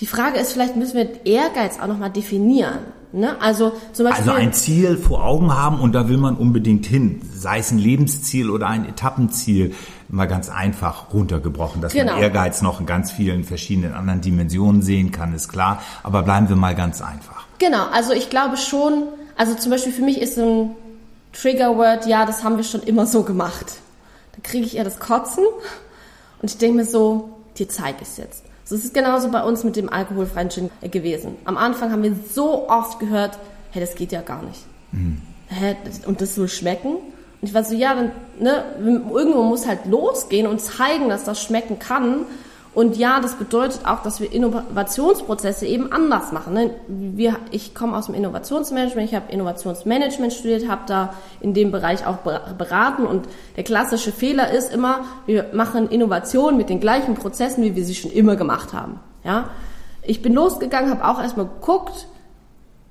die 0.00 0.06
Frage 0.06 0.38
ist, 0.38 0.52
vielleicht 0.52 0.76
müssen 0.76 0.96
wir 0.96 1.26
Ehrgeiz 1.26 1.78
auch 1.78 1.86
nochmal 1.86 2.10
definieren. 2.10 2.80
Ne? 3.12 3.40
Also, 3.40 3.72
zum 3.92 4.06
Beispiel, 4.06 4.30
also 4.30 4.32
ein 4.32 4.52
Ziel 4.54 4.96
vor 4.96 5.24
Augen 5.24 5.54
haben 5.54 5.80
und 5.80 5.92
da 5.92 6.08
will 6.08 6.16
man 6.16 6.36
unbedingt 6.36 6.86
hin. 6.86 7.20
Sei 7.34 7.58
es 7.58 7.70
ein 7.70 7.78
Lebensziel 7.78 8.48
oder 8.48 8.68
ein 8.68 8.88
Etappenziel. 8.88 9.74
Mal 10.08 10.26
ganz 10.26 10.50
einfach 10.50 11.12
runtergebrochen. 11.12 11.80
Dass 11.80 11.92
genau. 11.92 12.12
man 12.12 12.22
Ehrgeiz 12.22 12.62
noch 12.62 12.80
in 12.80 12.86
ganz 12.86 13.10
vielen 13.10 13.44
verschiedenen 13.44 13.94
anderen 13.94 14.20
Dimensionen 14.20 14.82
sehen 14.82 15.10
kann, 15.10 15.34
ist 15.34 15.48
klar. 15.48 15.82
Aber 16.02 16.22
bleiben 16.22 16.48
wir 16.48 16.56
mal 16.56 16.74
ganz 16.74 17.00
einfach. 17.00 17.46
Genau, 17.58 17.86
also 17.92 18.12
ich 18.12 18.28
glaube 18.28 18.56
schon, 18.56 19.04
also 19.36 19.54
zum 19.54 19.70
Beispiel 19.70 19.92
für 19.92 20.02
mich 20.02 20.20
ist 20.20 20.34
so 20.34 20.42
ein 20.42 20.70
Triggerword, 21.32 22.06
ja, 22.06 22.26
das 22.26 22.44
haben 22.44 22.56
wir 22.56 22.64
schon 22.64 22.82
immer 22.82 23.06
so 23.06 23.22
gemacht. 23.22 23.66
Da 24.32 24.38
kriege 24.42 24.66
ich 24.66 24.76
eher 24.76 24.84
das 24.84 24.98
Kotzen 24.98 25.44
und 26.40 26.50
ich 26.50 26.58
denke 26.58 26.78
mir 26.78 26.84
so, 26.86 27.30
dir 27.58 27.68
zeige 27.68 27.98
ich 28.02 28.08
es 28.08 28.16
jetzt. 28.16 28.44
So, 28.72 28.78
es 28.78 28.86
ist 28.86 28.94
genauso 28.94 29.28
bei 29.28 29.42
uns 29.42 29.64
mit 29.64 29.76
dem 29.76 29.90
alkoholfreien 29.90 30.48
Gin 30.48 30.70
gewesen. 30.80 31.36
Am 31.44 31.58
Anfang 31.58 31.92
haben 31.92 32.02
wir 32.02 32.16
so 32.32 32.70
oft 32.70 32.98
gehört, 33.00 33.38
hey, 33.70 33.82
das 33.82 33.94
geht 33.96 34.12
ja 34.12 34.22
gar 34.22 34.42
nicht. 34.42 34.60
Mhm. 34.92 35.20
Hä, 35.48 35.76
und 36.06 36.22
das 36.22 36.34
soll 36.34 36.48
schmecken? 36.48 36.94
Und 36.94 37.48
ich 37.48 37.52
war 37.52 37.64
so, 37.64 37.74
ja, 37.74 37.94
dann, 37.94 38.12
ne, 38.40 38.64
irgendwo 39.12 39.42
muss 39.42 39.66
halt 39.66 39.84
losgehen 39.84 40.46
und 40.46 40.58
zeigen, 40.62 41.10
dass 41.10 41.24
das 41.24 41.42
schmecken 41.42 41.78
kann. 41.78 42.20
Und 42.74 42.96
ja, 42.96 43.20
das 43.20 43.34
bedeutet 43.34 43.84
auch, 43.84 44.02
dass 44.02 44.20
wir 44.20 44.32
Innovationsprozesse 44.32 45.66
eben 45.66 45.92
anders 45.92 46.32
machen. 46.32 46.54
Ne? 46.54 46.70
Wir, 46.88 47.36
ich 47.50 47.74
komme 47.74 47.94
aus 47.94 48.06
dem 48.06 48.14
Innovationsmanagement, 48.14 49.10
ich 49.10 49.14
habe 49.14 49.30
Innovationsmanagement 49.30 50.32
studiert, 50.32 50.68
habe 50.68 50.82
da 50.86 51.12
in 51.40 51.52
dem 51.52 51.70
Bereich 51.70 52.06
auch 52.06 52.16
beraten. 52.16 53.04
Und 53.04 53.28
der 53.56 53.64
klassische 53.64 54.10
Fehler 54.10 54.50
ist 54.52 54.72
immer, 54.72 55.04
wir 55.26 55.50
machen 55.52 55.90
Innovation 55.90 56.56
mit 56.56 56.70
den 56.70 56.80
gleichen 56.80 57.14
Prozessen, 57.14 57.62
wie 57.62 57.76
wir 57.76 57.84
sie 57.84 57.94
schon 57.94 58.10
immer 58.10 58.36
gemacht 58.36 58.72
haben. 58.72 59.00
Ja? 59.22 59.50
Ich 60.02 60.22
bin 60.22 60.32
losgegangen, 60.32 60.90
habe 60.90 61.06
auch 61.06 61.20
erstmal 61.20 61.46
geguckt, 61.46 62.06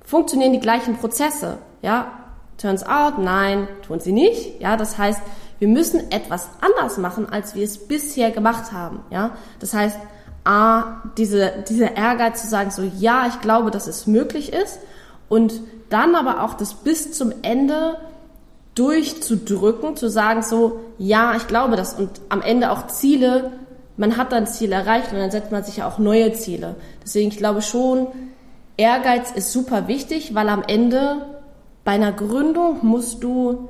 funktionieren 0.04 0.52
die 0.52 0.60
gleichen 0.60 0.96
Prozesse? 0.96 1.58
Ja? 1.82 2.12
Turns 2.56 2.86
out, 2.86 3.18
nein, 3.18 3.66
tun 3.84 3.98
sie 3.98 4.12
nicht. 4.12 4.60
Ja, 4.60 4.76
das 4.76 4.96
heißt, 4.96 5.20
wir 5.62 5.68
müssen 5.68 6.10
etwas 6.10 6.48
anders 6.60 6.98
machen, 6.98 7.28
als 7.30 7.54
wir 7.54 7.62
es 7.62 7.78
bisher 7.78 8.32
gemacht 8.32 8.72
haben. 8.72 8.98
Ja, 9.10 9.36
das 9.60 9.72
heißt, 9.72 9.96
a 10.42 11.00
diese 11.16 11.52
dieser 11.68 11.96
Ehrgeiz 11.96 12.42
zu 12.42 12.48
sagen, 12.48 12.72
so 12.72 12.82
ja, 12.98 13.28
ich 13.28 13.40
glaube, 13.40 13.70
dass 13.70 13.86
es 13.86 14.08
möglich 14.08 14.52
ist, 14.52 14.80
und 15.28 15.60
dann 15.88 16.16
aber 16.16 16.42
auch 16.42 16.54
das 16.54 16.74
bis 16.74 17.12
zum 17.12 17.32
Ende 17.42 17.96
durchzudrücken, 18.74 19.94
zu 19.94 20.10
sagen 20.10 20.42
so 20.42 20.80
ja, 20.98 21.36
ich 21.36 21.46
glaube 21.46 21.76
das 21.76 21.94
und 21.94 22.10
am 22.28 22.42
Ende 22.42 22.72
auch 22.72 22.88
Ziele. 22.88 23.52
Man 23.96 24.16
hat 24.16 24.32
dann 24.32 24.48
Ziele 24.48 24.74
erreicht 24.74 25.12
und 25.12 25.20
dann 25.20 25.30
setzt 25.30 25.52
man 25.52 25.62
sich 25.62 25.76
ja 25.76 25.86
auch 25.86 25.98
neue 25.98 26.32
Ziele. 26.32 26.74
Deswegen, 27.04 27.28
ich 27.28 27.36
glaube 27.36 27.62
schon, 27.62 28.08
Ehrgeiz 28.76 29.30
ist 29.30 29.52
super 29.52 29.86
wichtig, 29.86 30.34
weil 30.34 30.48
am 30.48 30.64
Ende 30.66 31.24
bei 31.84 31.92
einer 31.92 32.10
Gründung 32.10 32.78
musst 32.82 33.22
du 33.22 33.68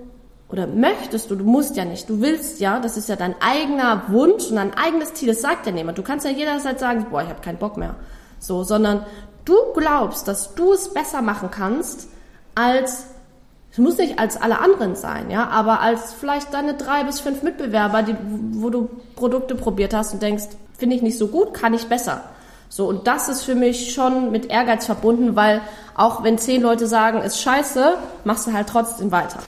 oder 0.52 0.66
möchtest 0.66 1.30
du, 1.30 1.34
du 1.34 1.44
musst 1.44 1.76
ja 1.76 1.86
nicht, 1.86 2.08
du 2.10 2.20
willst 2.20 2.60
ja, 2.60 2.78
das 2.78 2.98
ist 2.98 3.08
ja 3.08 3.16
dein 3.16 3.34
eigener 3.40 4.02
Wunsch 4.08 4.50
und 4.50 4.56
dein 4.56 4.74
eigenes 4.74 5.14
Ziel, 5.14 5.28
das 5.28 5.40
sagt 5.40 5.64
ja 5.64 5.72
niemand. 5.72 5.96
Du 5.96 6.02
kannst 6.02 6.26
ja 6.26 6.30
jederzeit 6.30 6.78
sagen, 6.78 7.06
boah, 7.10 7.22
ich 7.22 7.28
habe 7.30 7.40
keinen 7.40 7.56
Bock 7.56 7.78
mehr. 7.78 7.96
So, 8.38 8.62
sondern 8.62 9.06
du 9.46 9.54
glaubst, 9.74 10.28
dass 10.28 10.54
du 10.54 10.72
es 10.74 10.92
besser 10.92 11.22
machen 11.22 11.50
kannst 11.50 12.08
als 12.54 13.06
es 13.70 13.78
muss 13.78 13.96
nicht 13.96 14.18
als 14.18 14.36
alle 14.36 14.60
anderen 14.60 14.96
sein, 14.96 15.30
ja, 15.30 15.48
aber 15.48 15.80
als 15.80 16.12
vielleicht 16.12 16.52
deine 16.52 16.74
drei 16.74 17.04
bis 17.04 17.20
fünf 17.20 17.42
Mitbewerber, 17.42 18.02
die, 18.02 18.14
wo 18.52 18.68
du 18.68 18.90
Produkte 19.16 19.54
probiert 19.54 19.94
hast 19.94 20.12
und 20.12 20.20
denkst, 20.20 20.44
finde 20.76 20.94
ich 20.94 21.00
nicht 21.00 21.16
so 21.16 21.28
gut, 21.28 21.54
kann 21.54 21.72
ich 21.72 21.86
besser. 21.86 22.20
So, 22.68 22.86
und 22.86 23.06
das 23.06 23.30
ist 23.30 23.44
für 23.44 23.54
mich 23.54 23.94
schon 23.94 24.30
mit 24.30 24.50
Ehrgeiz 24.50 24.84
verbunden, 24.84 25.36
weil 25.36 25.62
auch 25.94 26.24
wenn 26.24 26.38
zehn 26.38 26.62
Leute 26.62 26.86
sagen, 26.86 27.20
ist 27.22 27.40
scheiße, 27.40 27.96
machst 28.24 28.46
du 28.46 28.52
halt 28.52 28.68
trotzdem 28.68 29.10
weiter. 29.12 29.40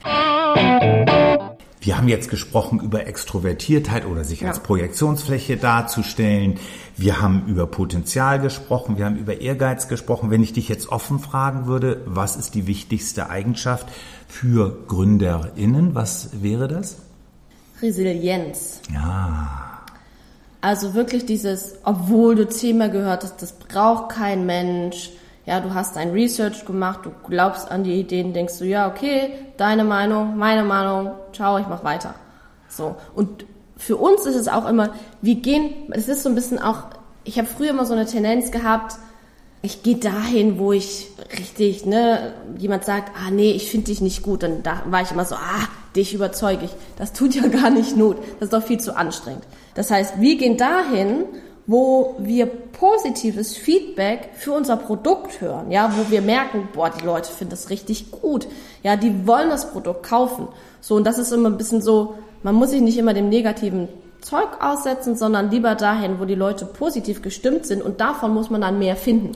Wir 1.81 1.99
haben 1.99 2.09
jetzt 2.09 2.31
gesprochen 2.31 2.81
über 2.81 3.07
Extrovertiertheit 3.07 4.07
oder 4.07 4.25
sich 4.25 4.41
ja. 4.41 4.49
als 4.49 4.61
Projektionsfläche 4.61 5.59
darzustellen. 5.59 6.59
Wir 6.97 7.21
haben 7.21 7.45
über 7.47 7.67
Potenzial 7.67 8.41
gesprochen, 8.41 8.97
wir 8.97 9.05
haben 9.05 9.17
über 9.17 9.43
Ehrgeiz 9.43 9.89
gesprochen. 9.89 10.31
Wenn 10.31 10.43
ich 10.43 10.55
dich 10.55 10.71
jetzt 10.71 10.89
offen 10.89 11.19
fragen 11.19 11.67
würde, 11.67 12.01
was 12.07 12.37
ist 12.37 12.55
die 12.55 12.67
wichtigste 12.67 13.29
Eigenschaft 13.29 13.87
für 14.29 14.75
GründerInnen, 14.89 15.95
was 15.95 16.43
wäre 16.43 16.69
das? 16.69 16.97
Resilienz. 17.83 18.81
Ja. 18.91 19.83
Also 20.63 20.95
wirklich 20.95 21.27
dieses, 21.27 21.75
obwohl 21.85 22.35
du 22.35 22.49
zehnmal 22.49 22.91
gehört 22.91 23.25
hast, 23.25 23.43
das 23.43 23.53
braucht 23.53 24.09
kein 24.09 24.47
Mensch. 24.47 25.11
Ja, 25.47 25.61
du 25.61 25.75
hast 25.75 25.97
ein 25.97 26.11
Research 26.11 26.65
gemacht, 26.65 27.01
du 27.05 27.11
glaubst 27.29 27.71
an 27.71 27.85
die 27.85 28.01
Ideen, 28.01 28.33
denkst 28.33 28.59
du, 28.59 28.65
ja, 28.65 28.89
okay, 28.89 29.33
deine 29.59 29.85
Meinung, 29.85 30.37
meine 30.39 30.65
Meinung, 30.65 31.13
ciao, 31.33 31.59
ich 31.59 31.67
mach 31.67 31.85
weiter. 31.85 32.15
So. 32.69 32.97
Und 33.15 33.45
für 33.77 33.97
uns 33.97 34.25
ist 34.25 34.37
es 34.37 34.49
auch 34.49 34.67
immer, 34.67 34.95
wir 35.21 35.35
gehen, 35.35 35.71
es 35.91 36.09
ist 36.09 36.23
so 36.23 36.31
ein 36.31 36.35
bisschen 36.35 36.59
auch, 36.59 36.85
ich 37.25 37.39
habe 37.39 37.47
früher 37.47 37.71
immer 37.71 37.85
so 37.85 37.93
eine 37.93 38.07
Tendenz 38.07 38.51
gehabt, 38.51 38.97
ich 39.61 39.83
gehe 39.83 39.97
dahin, 39.97 40.59
wo 40.59 40.73
ich 40.73 41.11
richtig, 41.39 41.87
ne, 41.87 42.35
jemand 42.59 42.85
sagt, 42.85 43.13
ah 43.17 43.31
nee, 43.31 43.53
ich 43.53 43.71
finde 43.71 43.87
dich 43.87 44.01
nicht 44.01 44.23
gut, 44.23 44.43
dann 44.43 44.63
da 44.63 44.83
war 44.87 45.01
ich 45.01 45.11
immer 45.11 45.25
so, 45.25 45.37
ah, 45.37 45.69
dich 45.97 46.13
überzeuge 46.13 46.67
ich. 46.67 46.71
Das 46.97 47.13
tut 47.13 47.35
ja 47.35 47.47
gar 47.49 47.71
nicht 47.71 47.97
Not, 47.97 48.19
das 48.39 48.49
ist 48.49 48.53
doch 48.53 48.63
viel 48.63 48.79
zu 48.79 48.97
anstrengend. 48.97 49.45
Das 49.75 49.91
heißt, 49.91 50.21
wir 50.21 50.37
gehen 50.37 50.57
dahin, 50.57 51.25
wo 51.67 52.17
wir 52.19 52.47
positives 52.47 53.57
Feedback 53.57 54.31
für 54.35 54.53
unser 54.53 54.77
Produkt 54.77 55.41
hören, 55.41 55.71
ja, 55.71 55.93
wo 55.97 56.11
wir 56.11 56.21
merken, 56.21 56.69
boah, 56.75 56.91
die 56.91 57.05
Leute 57.05 57.31
finden 57.31 57.53
das 57.53 57.71
richtig 57.71 58.11
gut, 58.11 58.47
ja, 58.83 58.97
die 58.97 59.27
wollen 59.27 59.49
das 59.49 59.71
Produkt 59.71 60.03
kaufen. 60.03 60.49
So, 60.81 60.97
und 60.97 61.05
das 61.05 61.19
ist 61.19 61.33
immer 61.33 61.49
ein 61.49 61.57
bisschen 61.57 61.81
so, 61.81 62.15
man 62.43 62.55
muss 62.55 62.71
sich 62.71 62.83
nicht 62.83 62.99
immer 62.99 63.15
dem 63.15 63.31
negativen 63.31 63.89
Zeug 64.21 64.49
aussetzen, 64.61 65.17
sondern 65.17 65.51
lieber 65.51 65.75
dahin, 65.75 66.21
wo 66.21 66.27
die 66.27 66.35
Leute 66.35 66.67
positiv 66.67 67.23
gestimmt 67.23 67.67
sind 67.67 67.83
und 67.83 68.01
davon 68.01 68.35
muss 68.35 68.51
man 68.51 68.61
dann 68.61 68.79
mehr 68.79 68.97
finden. 68.97 69.33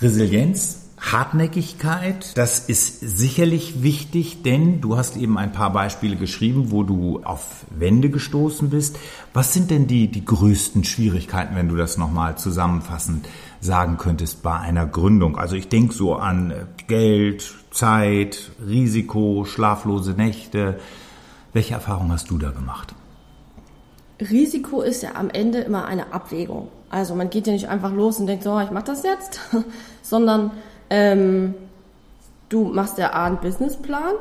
Resilienz, 0.00 0.85
Hartnäckigkeit, 1.12 2.36
das 2.36 2.58
ist 2.58 3.00
sicherlich 3.00 3.82
wichtig, 3.82 4.42
denn 4.42 4.80
du 4.80 4.96
hast 4.96 5.16
eben 5.16 5.38
ein 5.38 5.52
paar 5.52 5.72
Beispiele 5.72 6.16
geschrieben, 6.16 6.70
wo 6.70 6.82
du 6.82 7.20
auf 7.22 7.64
Wände 7.70 8.10
gestoßen 8.10 8.70
bist. 8.70 8.98
Was 9.32 9.52
sind 9.52 9.70
denn 9.70 9.86
die, 9.86 10.08
die 10.08 10.24
größten 10.24 10.82
Schwierigkeiten, 10.84 11.54
wenn 11.54 11.68
du 11.68 11.76
das 11.76 11.96
nochmal 11.96 12.36
zusammenfassend 12.36 13.28
sagen 13.60 13.98
könntest 13.98 14.42
bei 14.42 14.58
einer 14.58 14.86
Gründung? 14.86 15.38
Also 15.38 15.54
ich 15.54 15.68
denke 15.68 15.94
so 15.94 16.16
an 16.16 16.52
Geld, 16.88 17.54
Zeit, 17.70 18.50
Risiko, 18.66 19.44
schlaflose 19.44 20.12
Nächte. 20.12 20.80
Welche 21.52 21.74
Erfahrung 21.74 22.10
hast 22.10 22.30
du 22.30 22.38
da 22.38 22.50
gemacht? 22.50 22.94
Risiko 24.20 24.82
ist 24.82 25.02
ja 25.02 25.14
am 25.14 25.30
Ende 25.30 25.58
immer 25.60 25.84
eine 25.84 26.12
Abwägung. 26.12 26.68
Also 26.90 27.14
man 27.14 27.30
geht 27.30 27.46
ja 27.46 27.52
nicht 27.52 27.68
einfach 27.68 27.92
los 27.92 28.18
und 28.18 28.26
denkt, 28.26 28.44
so, 28.44 28.58
ich 28.60 28.70
mach 28.70 28.82
das 28.82 29.02
jetzt, 29.02 29.40
sondern 30.02 30.50
ähm, 30.90 31.54
du 32.48 32.64
machst 32.64 32.98
ja 32.98 33.12
A 33.12 33.26
einen 33.26 33.38
Businessplan, 33.38 34.14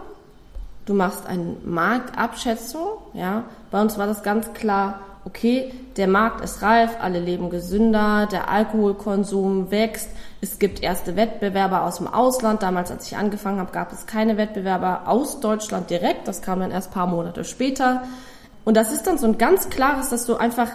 du 0.85 0.93
machst 0.93 1.25
eine 1.27 1.55
Marktabschätzung, 1.63 2.87
ja. 3.13 3.43
Bei 3.71 3.81
uns 3.81 3.97
war 3.97 4.07
das 4.07 4.23
ganz 4.23 4.53
klar, 4.53 4.99
okay, 5.25 5.73
der 5.97 6.07
Markt 6.07 6.41
ist 6.41 6.61
reif, 6.61 6.91
alle 7.01 7.19
leben 7.19 7.49
gesünder, 7.49 8.27
der 8.31 8.49
Alkoholkonsum 8.49 9.71
wächst, 9.71 10.09
es 10.41 10.59
gibt 10.59 10.83
erste 10.83 11.15
Wettbewerber 11.15 11.83
aus 11.83 11.97
dem 11.97 12.07
Ausland. 12.07 12.61
Damals, 12.61 12.91
als 12.91 13.07
ich 13.07 13.17
angefangen 13.17 13.59
habe, 13.59 13.71
gab 13.71 13.91
es 13.91 14.05
keine 14.05 14.37
Wettbewerber 14.37 15.03
aus 15.07 15.39
Deutschland 15.39 15.89
direkt, 15.89 16.27
das 16.27 16.43
kam 16.43 16.59
dann 16.59 16.71
erst 16.71 16.91
paar 16.91 17.07
Monate 17.07 17.43
später. 17.43 18.03
Und 18.63 18.77
das 18.77 18.91
ist 18.91 19.07
dann 19.07 19.17
so 19.17 19.25
ein 19.25 19.37
ganz 19.37 19.69
klares, 19.69 20.09
dass 20.09 20.25
du 20.25 20.35
einfach 20.35 20.69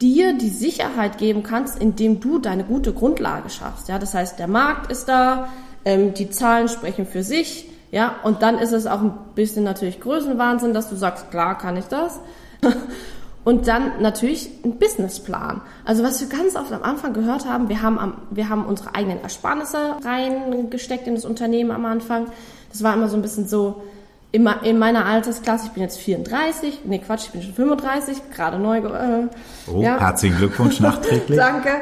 dir 0.00 0.36
die 0.36 0.50
Sicherheit 0.50 1.18
geben 1.18 1.42
kannst, 1.42 1.78
indem 1.78 2.20
du 2.20 2.38
deine 2.38 2.64
gute 2.64 2.92
Grundlage 2.92 3.50
schaffst. 3.50 3.88
Ja, 3.88 3.98
das 3.98 4.14
heißt, 4.14 4.38
der 4.38 4.48
Markt 4.48 4.90
ist 4.90 5.08
da, 5.08 5.48
ähm, 5.84 6.14
die 6.14 6.30
Zahlen 6.30 6.68
sprechen 6.68 7.06
für 7.06 7.22
sich, 7.22 7.70
ja, 7.92 8.16
und 8.24 8.42
dann 8.42 8.58
ist 8.58 8.72
es 8.72 8.86
auch 8.86 9.00
ein 9.00 9.14
bisschen 9.34 9.64
natürlich 9.64 10.00
Größenwahnsinn, 10.00 10.74
dass 10.74 10.90
du 10.90 10.96
sagst, 10.96 11.30
klar 11.30 11.56
kann 11.56 11.76
ich 11.76 11.86
das. 11.86 12.20
und 13.44 13.68
dann 13.68 14.02
natürlich 14.02 14.50
ein 14.64 14.78
Businessplan. 14.78 15.60
Also 15.84 16.02
was 16.02 16.20
wir 16.20 16.28
ganz 16.28 16.56
oft 16.56 16.72
am 16.72 16.82
Anfang 16.82 17.12
gehört 17.12 17.48
haben, 17.48 17.68
wir 17.68 17.80
haben, 17.82 17.98
am, 17.98 18.14
wir 18.30 18.48
haben 18.48 18.66
unsere 18.66 18.94
eigenen 18.94 19.22
Ersparnisse 19.22 19.96
reingesteckt 20.02 21.06
in 21.06 21.14
das 21.14 21.24
Unternehmen 21.24 21.70
am 21.70 21.86
Anfang. 21.86 22.26
Das 22.70 22.82
war 22.82 22.92
immer 22.92 23.08
so 23.08 23.16
ein 23.16 23.22
bisschen 23.22 23.46
so, 23.46 23.82
in, 24.32 24.46
in 24.62 24.78
meiner 24.78 25.06
Altersklasse, 25.06 25.66
ich 25.66 25.72
bin 25.72 25.82
jetzt 25.82 25.98
34, 25.98 26.80
nee 26.84 26.98
Quatsch, 26.98 27.26
ich 27.26 27.30
bin 27.30 27.42
schon 27.42 27.54
35, 27.54 28.30
gerade 28.34 28.58
neu. 28.58 28.78
Äh, 28.78 29.28
oh, 29.72 29.80
ja. 29.80 29.98
herzlichen 29.98 30.36
Glückwunsch 30.36 30.80
nachträglich. 30.80 31.36
Danke. 31.38 31.80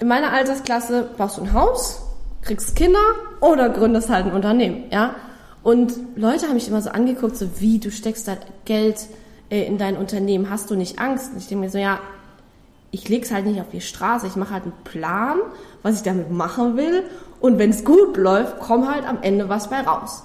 In 0.00 0.08
meiner 0.08 0.32
Altersklasse 0.32 1.08
baust 1.16 1.38
du 1.38 1.42
ein 1.42 1.52
Haus, 1.52 2.02
kriegst 2.42 2.76
Kinder 2.76 3.00
oder 3.40 3.70
gründest 3.70 4.10
halt 4.10 4.26
ein 4.26 4.32
Unternehmen, 4.32 4.84
ja. 4.90 5.14
Und 5.62 5.94
Leute 6.14 6.46
haben 6.46 6.54
mich 6.54 6.68
immer 6.68 6.82
so 6.82 6.90
angeguckt, 6.90 7.36
so 7.36 7.48
wie, 7.58 7.78
du 7.78 7.90
steckst 7.90 8.28
da 8.28 8.36
Geld 8.66 9.06
äh, 9.48 9.64
in 9.64 9.78
dein 9.78 9.96
Unternehmen, 9.96 10.50
hast 10.50 10.70
du 10.70 10.74
nicht 10.74 10.98
Angst? 10.98 11.32
Und 11.32 11.38
ich 11.38 11.48
denke 11.48 11.64
mir 11.64 11.70
so, 11.70 11.78
ja, 11.78 12.00
ich 12.90 13.08
leg's 13.08 13.30
halt 13.30 13.46
nicht 13.46 13.60
auf 13.62 13.70
die 13.72 13.80
Straße, 13.80 14.26
ich 14.26 14.36
mache 14.36 14.52
halt 14.52 14.64
einen 14.64 14.74
Plan, 14.84 15.38
was 15.82 15.96
ich 15.96 16.02
damit 16.02 16.30
machen 16.30 16.76
will 16.76 17.04
und 17.40 17.58
wenn 17.58 17.70
es 17.70 17.84
gut 17.84 18.18
läuft, 18.18 18.58
kommt 18.60 18.90
halt 18.90 19.06
am 19.08 19.18
Ende 19.22 19.48
was 19.48 19.70
bei 19.70 19.80
raus 19.80 20.22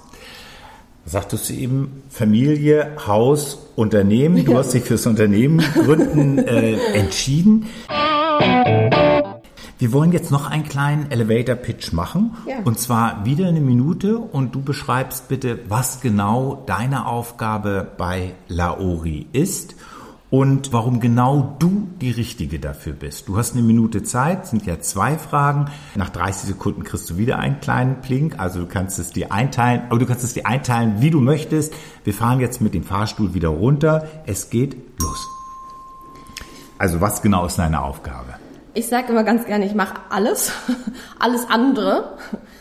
sagtest 1.10 1.50
du 1.50 1.54
eben 1.54 2.02
Familie, 2.08 2.92
Haus, 3.06 3.58
Unternehmen. 3.74 4.44
Du 4.44 4.56
hast 4.56 4.72
dich 4.72 4.84
fürs 4.84 5.06
Unternehmen 5.06 5.58
gründen 5.58 6.38
äh, 6.46 6.76
entschieden. 6.94 7.66
Wir 9.78 9.92
wollen 9.92 10.12
jetzt 10.12 10.30
noch 10.30 10.48
einen 10.48 10.62
kleinen 10.64 11.10
Elevator 11.10 11.56
Pitch 11.56 11.92
machen. 11.92 12.36
Ja. 12.46 12.58
Und 12.64 12.78
zwar 12.78 13.24
wieder 13.24 13.48
eine 13.48 13.60
Minute 13.60 14.18
und 14.18 14.54
du 14.54 14.62
beschreibst 14.62 15.28
bitte, 15.28 15.58
was 15.68 16.00
genau 16.00 16.62
deine 16.66 17.06
Aufgabe 17.06 17.88
bei 17.96 18.34
Laori 18.46 19.26
ist 19.32 19.74
und 20.30 20.72
warum 20.72 21.00
genau 21.00 21.56
du 21.58 21.88
die 22.00 22.12
Richtige 22.12 22.60
dafür 22.60 22.92
bist. 22.92 23.28
Du 23.28 23.36
hast 23.36 23.54
eine 23.54 23.62
Minute 23.62 24.04
Zeit, 24.04 24.46
sind 24.46 24.64
ja 24.64 24.78
zwei 24.80 25.18
Fragen. 25.18 25.66
Nach 25.96 26.08
30 26.08 26.48
Sekunden 26.48 26.84
kriegst 26.84 27.10
du 27.10 27.16
wieder 27.16 27.38
einen 27.40 27.60
kleinen 27.60 28.00
Plink, 28.00 28.38
also 28.38 28.60
du 28.60 28.66
kannst 28.66 28.98
es 29.00 29.10
dir 29.10 29.32
einteilen, 29.32 29.82
aber 29.90 29.98
du 29.98 30.06
kannst 30.06 30.22
es 30.22 30.32
dir 30.32 30.46
einteilen, 30.46 31.00
wie 31.00 31.10
du 31.10 31.20
möchtest. 31.20 31.74
Wir 32.04 32.14
fahren 32.14 32.38
jetzt 32.38 32.60
mit 32.60 32.74
dem 32.74 32.84
Fahrstuhl 32.84 33.34
wieder 33.34 33.48
runter. 33.48 34.06
Es 34.26 34.50
geht 34.50 34.76
los. 35.00 35.28
Also 36.78 37.00
was 37.00 37.22
genau 37.22 37.44
ist 37.46 37.58
deine 37.58 37.82
Aufgabe? 37.82 38.34
Ich 38.72 38.86
sage 38.86 39.08
immer 39.08 39.24
ganz 39.24 39.46
gerne, 39.46 39.66
ich 39.66 39.74
mache 39.74 39.94
alles, 40.10 40.52
alles 41.18 41.50
andere, 41.50 42.16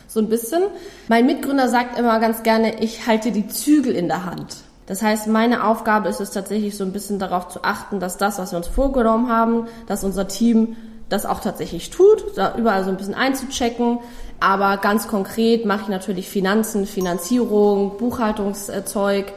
so 0.08 0.20
ein 0.20 0.28
bisschen. 0.28 0.64
Mein 1.08 1.28
Mitgründer 1.28 1.70
sagt 1.70 2.00
immer 2.00 2.20
ganz 2.20 2.42
gerne, 2.42 2.82
ich 2.82 3.06
halte 3.06 3.32
die 3.32 3.48
Zügel 3.48 3.94
in 3.94 4.08
der 4.08 4.26
Hand. 4.26 4.64
Das 4.90 5.04
heißt, 5.04 5.28
meine 5.28 5.66
Aufgabe 5.66 6.10
ist 6.10 6.20
es 6.20 6.32
tatsächlich 6.32 6.76
so 6.76 6.84
ein 6.84 6.92
bisschen 6.92 7.20
darauf 7.20 7.48
zu 7.48 7.64
achten, 7.64 8.00
dass 8.00 8.18
das, 8.18 8.40
was 8.40 8.52
wir 8.52 8.58
uns 8.58 8.68
vorgenommen 8.68 9.30
haben, 9.30 9.68
dass 9.86 10.04
unser 10.04 10.28
Team 10.28 10.76
das 11.10 11.28
auch 11.28 11.42
tatsächlich 11.42 11.92
tut, 11.92 12.36
da 12.36 12.56
überall 12.58 12.84
so 12.84 12.90
ein 12.90 12.98
bisschen 12.98 13.14
einzuchecken. 13.14 14.00
Aber 14.40 14.78
ganz 14.78 15.08
konkret 15.08 15.64
mache 15.64 15.84
ich 15.84 15.88
natürlich 15.90 16.28
Finanzen, 16.28 16.88
Finanzierung, 16.88 17.98
Buchhaltungszeug, 17.98 19.32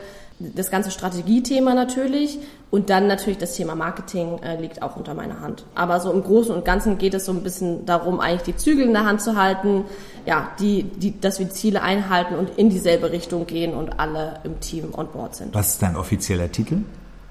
das 0.54 0.70
ganze 0.70 0.90
Strategiethema 0.90 1.74
natürlich 1.74 2.38
und 2.70 2.90
dann 2.90 3.06
natürlich 3.06 3.38
das 3.38 3.54
Thema 3.54 3.74
Marketing 3.74 4.38
äh, 4.38 4.60
liegt 4.60 4.82
auch 4.82 4.96
unter 4.96 5.14
meiner 5.14 5.40
Hand. 5.40 5.64
Aber 5.74 6.00
so 6.00 6.10
im 6.10 6.22
Großen 6.22 6.54
und 6.54 6.64
Ganzen 6.64 6.98
geht 6.98 7.14
es 7.14 7.26
so 7.26 7.32
ein 7.32 7.42
bisschen 7.42 7.86
darum, 7.86 8.20
eigentlich 8.20 8.42
die 8.42 8.56
Zügel 8.56 8.86
in 8.86 8.92
der 8.92 9.04
Hand 9.04 9.20
zu 9.20 9.36
halten, 9.36 9.84
ja, 10.26 10.50
die, 10.58 10.84
die, 10.84 11.18
dass 11.20 11.38
wir 11.38 11.50
Ziele 11.50 11.82
einhalten 11.82 12.34
und 12.34 12.50
in 12.56 12.70
dieselbe 12.70 13.12
Richtung 13.12 13.46
gehen 13.46 13.74
und 13.74 14.00
alle 14.00 14.40
im 14.44 14.58
Team 14.60 14.94
on 14.94 15.08
board 15.08 15.34
sind. 15.36 15.54
Was 15.54 15.74
ist 15.74 15.82
dein 15.82 15.96
offizieller 15.96 16.50
Titel? 16.50 16.78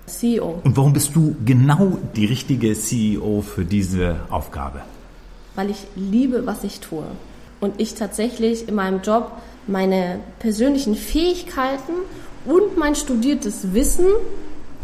CEO. 0.06 0.60
Und 0.64 0.78
warum 0.78 0.94
bist 0.94 1.16
du 1.16 1.36
genau 1.46 1.98
die 2.16 2.26
richtige 2.26 2.74
CEO 2.74 3.42
für 3.42 3.66
diese 3.66 4.18
Aufgabe? 4.30 4.82
Weil 5.56 5.70
ich 5.70 5.86
liebe, 5.96 6.46
was 6.46 6.64
ich 6.64 6.80
tue. 6.80 7.04
Und 7.60 7.80
ich 7.80 7.96
tatsächlich 7.96 8.68
in 8.68 8.76
meinem 8.76 9.02
Job 9.02 9.32
meine 9.68 10.20
persönlichen 10.40 10.96
Fähigkeiten 10.96 11.94
und 12.46 12.78
mein 12.78 12.96
studiertes 12.96 13.74
Wissen 13.74 14.08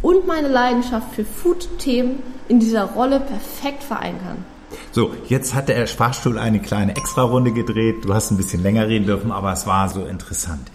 und 0.01 0.27
meine 0.27 0.47
Leidenschaft 0.47 1.15
für 1.15 1.25
Food-Themen 1.25 2.19
in 2.47 2.59
dieser 2.59 2.85
Rolle 2.85 3.19
perfekt 3.19 3.83
vereinen 3.83 4.19
kann. 4.19 4.45
So, 4.91 5.13
jetzt 5.27 5.53
hat 5.53 5.69
der 5.69 5.87
Fahrstuhl 5.87 6.37
eine 6.37 6.59
kleine 6.59 6.95
Extrarunde 6.95 7.51
gedreht. 7.51 8.03
Du 8.03 8.13
hast 8.13 8.31
ein 8.31 8.37
bisschen 8.37 8.63
länger 8.63 8.87
reden 8.87 9.05
dürfen, 9.05 9.31
aber 9.31 9.53
es 9.53 9.65
war 9.65 9.89
so 9.89 10.05
interessant. 10.05 10.69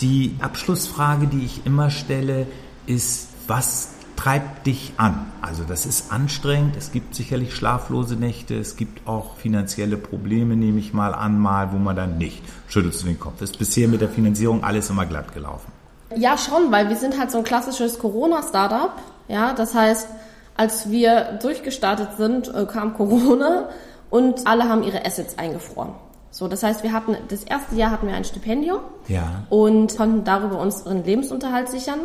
Die 0.00 0.36
Abschlussfrage, 0.40 1.26
die 1.26 1.44
ich 1.44 1.66
immer 1.66 1.90
stelle, 1.90 2.46
ist, 2.86 3.28
was 3.46 3.90
treibt 4.16 4.66
dich 4.66 4.92
an? 4.96 5.26
Also 5.42 5.64
das 5.64 5.86
ist 5.86 6.12
anstrengend, 6.12 6.76
es 6.76 6.92
gibt 6.92 7.14
sicherlich 7.14 7.54
schlaflose 7.54 8.16
Nächte, 8.16 8.56
es 8.56 8.76
gibt 8.76 9.06
auch 9.06 9.36
finanzielle 9.36 9.96
Probleme, 9.96 10.56
nehme 10.56 10.78
ich 10.78 10.92
mal 10.92 11.14
an, 11.14 11.38
mal, 11.38 11.72
wo 11.72 11.78
man 11.78 11.96
dann 11.96 12.18
nicht. 12.18 12.42
Schüttelst 12.68 13.02
du 13.02 13.06
den 13.06 13.20
Kopf. 13.20 13.42
Ist 13.42 13.58
bisher 13.58 13.88
mit 13.88 14.00
der 14.00 14.08
Finanzierung 14.08 14.64
alles 14.64 14.90
immer 14.90 15.06
glatt 15.06 15.34
gelaufen? 15.34 15.73
Ja, 16.16 16.36
schon, 16.38 16.70
weil 16.72 16.88
wir 16.88 16.96
sind 16.96 17.18
halt 17.18 17.30
so 17.30 17.38
ein 17.38 17.44
klassisches 17.44 17.98
Corona-Startup. 17.98 18.92
Ja, 19.28 19.52
das 19.52 19.74
heißt, 19.74 20.08
als 20.56 20.90
wir 20.90 21.38
durchgestartet 21.42 22.16
sind, 22.16 22.52
äh, 22.54 22.66
kam 22.66 22.94
Corona 22.94 23.68
und 24.10 24.46
alle 24.46 24.68
haben 24.68 24.82
ihre 24.82 25.04
Assets 25.04 25.38
eingefroren. 25.38 25.90
So, 26.30 26.48
das 26.48 26.62
heißt, 26.62 26.82
wir 26.82 26.92
hatten 26.92 27.16
das 27.28 27.44
erste 27.44 27.76
Jahr 27.76 27.90
hatten 27.92 28.08
wir 28.08 28.14
ein 28.14 28.24
Stipendium 28.24 28.80
Ja. 29.06 29.44
und 29.50 29.96
konnten 29.96 30.24
darüber 30.24 30.58
unseren 30.58 31.04
Lebensunterhalt 31.04 31.68
sichern. 31.68 32.00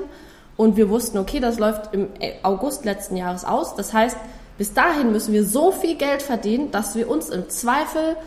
Und 0.56 0.76
wir 0.78 0.89
wussten, 0.89 1.17
okay, 1.17 1.39
das 1.39 1.58
läuft 1.58 1.93
im 1.93 2.10
August 2.43 2.86
letzten 2.86 3.15
Jahres 3.15 3.45
aus. 3.45 3.76
Das 3.76 3.93
heißt, 3.93 4.17
bis 4.58 4.74
dahin 4.74 5.12
müssen 5.12 5.34
wir 5.34 5.45
so 5.45 5.72
viel 5.72 5.95
Geld 5.95 6.22
verdienen, 6.22 6.69
dass 6.69 6.95
wir 6.95 7.10
uns 7.10 7.30
im 7.30 7.50
Zweifel 7.50 8.17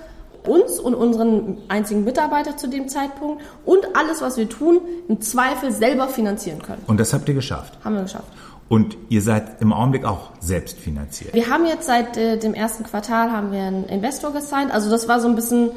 uns 0.46 0.78
und 0.78 0.94
unseren 0.94 1.58
einzigen 1.68 2.04
Mitarbeiter 2.04 2.56
zu 2.56 2.68
dem 2.68 2.88
Zeitpunkt 2.88 3.42
und 3.64 3.84
alles, 3.94 4.22
was 4.22 4.36
wir 4.36 4.48
tun, 4.48 4.80
im 5.08 5.20
Zweifel 5.20 5.72
selber 5.72 6.08
finanzieren 6.08 6.62
können. 6.62 6.82
Und 6.86 6.98
das 6.98 7.12
habt 7.12 7.28
ihr 7.28 7.34
geschafft. 7.34 7.78
Haben 7.84 7.96
wir 7.96 8.02
geschafft. 8.02 8.28
Und 8.68 8.96
ihr 9.10 9.20
seid 9.20 9.60
im 9.60 9.72
Augenblick 9.72 10.04
auch 10.06 10.30
selbst 10.40 10.78
finanziert. 10.78 11.34
Wir 11.34 11.48
haben 11.48 11.66
jetzt 11.66 11.86
seit 11.86 12.16
äh, 12.16 12.38
dem 12.38 12.54
ersten 12.54 12.84
Quartal 12.84 13.30
haben 13.30 13.52
wir 13.52 13.60
einen 13.60 13.84
Investor 13.84 14.32
gesigned. 14.32 14.72
Also 14.72 14.88
das 14.88 15.08
war 15.08 15.20
so 15.20 15.28
ein 15.28 15.34
bisschen, 15.34 15.72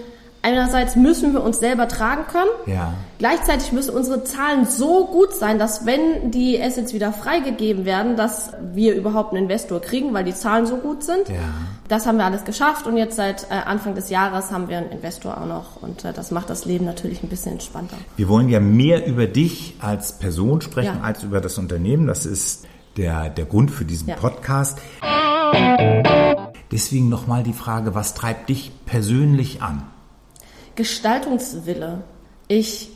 einerseits 0.45 0.95
müssen 0.95 1.33
wir 1.33 1.43
uns 1.43 1.59
selber 1.59 1.87
tragen 1.87 2.25
können. 2.31 2.49
Ja. 2.67 2.93
Gleichzeitig 3.17 3.71
müssen 3.71 3.95
unsere 3.95 4.23
Zahlen 4.23 4.65
so 4.65 5.07
gut 5.07 5.33
sein, 5.33 5.57
dass 5.57 5.85
wenn 5.85 6.29
die 6.31 6.61
Assets 6.61 6.93
wieder 6.93 7.11
freigegeben 7.11 7.85
werden, 7.85 8.15
dass 8.15 8.51
wir 8.73 8.93
überhaupt 8.95 9.33
einen 9.33 9.43
Investor 9.43 9.81
kriegen, 9.81 10.13
weil 10.13 10.23
die 10.23 10.33
Zahlen 10.35 10.65
so 10.67 10.77
gut 10.77 11.03
sind. 11.03 11.27
Ja. 11.29 11.35
Das 11.87 12.05
haben 12.05 12.17
wir 12.17 12.25
alles 12.25 12.43
geschafft 12.45 12.85
und 12.87 12.97
jetzt 12.97 13.15
seit 13.15 13.43
äh, 13.49 13.53
Anfang 13.65 13.95
des 13.95 14.09
Jahres 14.09 14.51
haben 14.51 14.69
wir 14.69 14.77
einen 14.77 14.91
Investor 14.91 15.37
auch 15.41 15.45
noch 15.47 15.81
und 15.81 16.05
äh, 16.05 16.13
das 16.13 16.29
macht 16.31 16.49
das 16.49 16.65
Leben 16.65 16.85
natürlich 16.85 17.23
ein 17.23 17.29
bisschen 17.29 17.53
entspannter. 17.53 17.95
Wir 18.15 18.27
wollen 18.27 18.49
ja 18.49 18.59
mehr 18.59 19.05
über 19.07 19.27
dich 19.27 19.75
als 19.81 20.13
Person 20.19 20.61
sprechen, 20.61 20.97
Ja. 20.99 21.03
als 21.03 21.23
über 21.23 21.41
das 21.41 21.57
Unternehmen. 21.57 22.05
Das 22.07 22.25
ist 22.25 22.65
der, 22.97 23.29
der 23.29 23.45
Grund 23.45 23.71
für 23.71 23.85
diesen 23.85 24.09
Ja. 24.09 24.15
Podcast. 24.15 24.79
Deswegen 26.71 27.09
nochmal 27.09 27.43
die 27.43 27.53
Frage, 27.53 27.95
was 27.95 28.13
treibt 28.13 28.49
dich 28.49 28.71
persönlich 28.85 29.61
an? 29.61 29.83
Gestaltungswille. 30.75 32.03
Ich 32.47 32.91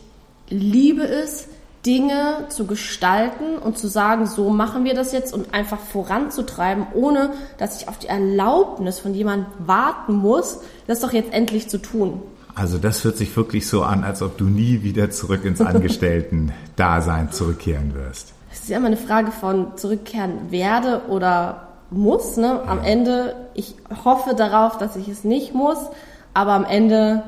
liebe 0.49 1.03
es, 1.03 1.47
Dinge 1.85 2.45
zu 2.49 2.65
gestalten 2.65 3.57
und 3.57 3.77
zu 3.77 3.87
sagen, 3.87 4.27
so 4.27 4.49
machen 4.49 4.83
wir 4.83 4.93
das 4.93 5.13
jetzt 5.13 5.33
und 5.33 5.53
einfach 5.53 5.79
voranzutreiben, 5.79 6.87
ohne 6.93 7.31
dass 7.57 7.81
ich 7.81 7.87
auf 7.87 7.97
die 7.97 8.07
Erlaubnis 8.07 8.99
von 8.99 9.13
jemandem 9.13 9.47
warten 9.59 10.13
muss, 10.13 10.59
das 10.87 10.99
doch 10.99 11.13
jetzt 11.13 11.33
endlich 11.33 11.69
zu 11.69 11.77
tun. 11.77 12.21
Also 12.53 12.77
das 12.77 13.03
hört 13.05 13.15
sich 13.15 13.35
wirklich 13.37 13.67
so 13.67 13.83
an, 13.83 14.03
als 14.03 14.21
ob 14.21 14.37
du 14.37 14.45
nie 14.45 14.83
wieder 14.83 15.09
zurück 15.11 15.45
ins 15.45 15.61
Angestellten-Dasein 15.61 17.31
zurückkehren 17.31 17.93
wirst. 17.95 18.33
Es 18.51 18.59
ist 18.59 18.69
ja 18.69 18.77
immer 18.77 18.87
eine 18.87 18.97
Frage 18.97 19.31
von 19.31 19.77
zurückkehren 19.77 20.51
werde 20.51 21.03
oder 21.07 21.69
muss. 21.91 22.35
Ne? 22.35 22.61
Am 22.67 22.83
Ende, 22.83 23.35
ich 23.53 23.75
hoffe 24.03 24.35
darauf, 24.35 24.77
dass 24.77 24.97
ich 24.97 25.07
es 25.07 25.23
nicht 25.23 25.53
muss, 25.53 25.77
aber 26.33 26.51
am 26.51 26.65
Ende 26.65 27.23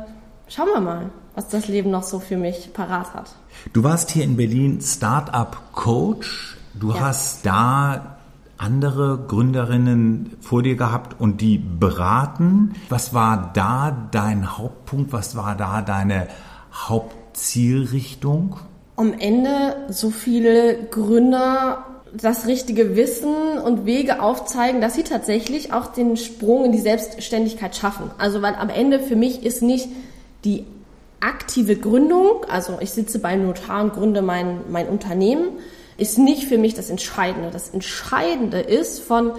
schauen 0.53 0.67
wir 0.73 0.81
mal, 0.81 1.09
was 1.35 1.47
das 1.47 1.67
Leben 1.67 1.89
noch 1.91 2.03
so 2.03 2.19
für 2.19 2.37
mich 2.37 2.73
parat 2.73 3.13
hat. 3.13 3.35
Du 3.73 3.83
warst 3.83 4.11
hier 4.11 4.23
in 4.23 4.35
Berlin 4.35 4.79
Startup 4.81 5.55
Coach. 5.73 6.57
Du 6.73 6.89
Ja. 6.93 6.99
hast 7.01 7.45
da 7.45 8.17
andere 8.57 9.17
Gründerinnen 9.27 10.37
vor 10.41 10.61
dir 10.61 10.75
gehabt 10.75 11.19
und 11.19 11.41
die 11.41 11.57
beraten. 11.57 12.73
Was 12.89 13.13
war 13.13 13.51
da 13.53 14.07
dein 14.11 14.57
Hauptpunkt? 14.57 15.13
Was 15.13 15.35
war 15.35 15.55
da 15.55 15.81
deine 15.81 16.27
Hauptzielrichtung? 16.73 18.57
am 18.97 19.13
Ende 19.17 19.87
so 19.89 20.11
viele 20.11 20.75
Gründer 20.91 21.85
das 22.13 22.45
richtige 22.45 22.95
Wissen 22.95 23.33
und 23.65 23.85
Wege 23.85 24.21
aufzeigen, 24.21 24.79
dass 24.79 24.93
sie 24.93 25.01
tatsächlich 25.03 25.73
auch 25.73 25.87
den 25.87 26.17
Sprung 26.17 26.65
in 26.65 26.71
die 26.71 26.79
Selbstständigkeit 26.79 27.75
schaffen. 27.75 28.11
Also 28.19 28.43
weil 28.43 28.53
am 28.53 28.69
Ende 28.69 28.99
für 28.99 29.15
mich 29.15 29.43
ist 29.43 29.63
nicht 29.63 29.87
die 30.43 30.65
aktive 31.19 31.75
Gründung, 31.75 32.45
also 32.49 32.77
ich 32.81 32.91
sitze 32.91 33.19
beim 33.19 33.45
Notar 33.45 33.83
und 33.83 33.93
gründe 33.93 34.21
mein, 34.21 34.61
mein 34.69 34.87
Unternehmen, 34.87 35.49
ist 35.97 36.17
nicht 36.17 36.45
für 36.45 36.57
mich 36.57 36.73
das 36.73 36.89
Entscheidende. 36.89 37.51
Das 37.51 37.69
Entscheidende 37.69 38.59
ist 38.59 38.99
von, 39.01 39.33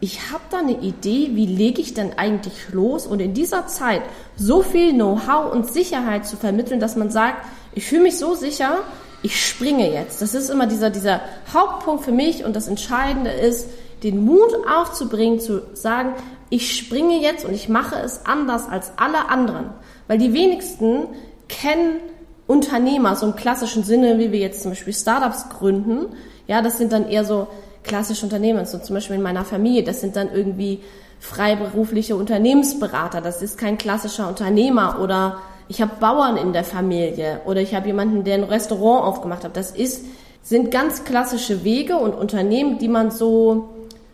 ich 0.00 0.30
habe 0.30 0.42
da 0.50 0.58
eine 0.58 0.80
Idee, 0.80 1.30
wie 1.32 1.46
lege 1.46 1.80
ich 1.80 1.94
denn 1.94 2.18
eigentlich 2.18 2.70
los 2.72 3.06
und 3.06 3.20
in 3.20 3.34
dieser 3.34 3.66
Zeit 3.66 4.02
so 4.36 4.62
viel 4.62 4.92
Know-how 4.92 5.52
und 5.52 5.72
Sicherheit 5.72 6.26
zu 6.26 6.36
vermitteln, 6.36 6.80
dass 6.80 6.96
man 6.96 7.10
sagt, 7.10 7.46
ich 7.74 7.86
fühle 7.86 8.02
mich 8.02 8.18
so 8.18 8.34
sicher, 8.34 8.80
ich 9.22 9.46
springe 9.46 9.90
jetzt. 9.90 10.20
Das 10.20 10.34
ist 10.34 10.50
immer 10.50 10.66
dieser, 10.66 10.90
dieser 10.90 11.20
Hauptpunkt 11.54 12.04
für 12.04 12.12
mich 12.12 12.44
und 12.44 12.56
das 12.56 12.68
Entscheidende 12.68 13.30
ist, 13.30 13.68
den 14.02 14.24
Mut 14.24 14.52
aufzubringen, 14.68 15.40
zu 15.40 15.62
sagen, 15.74 16.14
ich 16.50 16.76
springe 16.76 17.18
jetzt 17.20 17.44
und 17.44 17.54
ich 17.54 17.68
mache 17.68 17.96
es 17.96 18.26
anders 18.26 18.68
als 18.68 18.92
alle 18.96 19.30
anderen. 19.30 19.70
Weil 20.08 20.18
die 20.18 20.32
wenigsten 20.32 21.06
kennen 21.48 22.00
Unternehmer, 22.46 23.16
so 23.16 23.26
im 23.26 23.36
klassischen 23.36 23.84
Sinne, 23.84 24.18
wie 24.18 24.32
wir 24.32 24.38
jetzt 24.38 24.62
zum 24.62 24.72
Beispiel 24.72 24.92
Startups 24.92 25.48
gründen. 25.48 26.06
Ja, 26.46 26.60
das 26.60 26.78
sind 26.78 26.92
dann 26.92 27.08
eher 27.08 27.24
so 27.24 27.46
klassische 27.84 28.24
Unternehmen, 28.24 28.66
so 28.66 28.78
zum 28.78 28.94
Beispiel 28.94 29.16
in 29.16 29.22
meiner 29.22 29.44
Familie. 29.44 29.84
Das 29.84 30.00
sind 30.00 30.16
dann 30.16 30.32
irgendwie 30.32 30.80
freiberufliche 31.20 32.16
Unternehmensberater. 32.16 33.20
Das 33.20 33.42
ist 33.42 33.56
kein 33.56 33.78
klassischer 33.78 34.28
Unternehmer 34.28 34.98
oder 35.00 35.38
ich 35.68 35.80
habe 35.80 35.92
Bauern 36.00 36.36
in 36.36 36.52
der 36.52 36.64
Familie 36.64 37.40
oder 37.46 37.60
ich 37.60 37.74
habe 37.74 37.86
jemanden, 37.86 38.24
der 38.24 38.34
ein 38.34 38.44
Restaurant 38.44 39.04
aufgemacht 39.04 39.44
hat. 39.44 39.56
Das 39.56 39.70
ist, 39.70 40.04
sind 40.42 40.70
ganz 40.70 41.04
klassische 41.04 41.64
Wege 41.64 41.96
und 41.96 42.14
Unternehmen, 42.14 42.78
die 42.78 42.88
man 42.88 43.10
so 43.10 43.70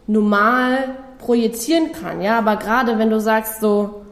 normal 0.08 0.96
projizieren 1.18 1.92
kann. 1.92 2.20
Ja, 2.20 2.38
aber 2.38 2.56
gerade 2.56 2.98
wenn 2.98 3.10
du 3.10 3.20
sagst 3.20 3.60
so, 3.60 4.02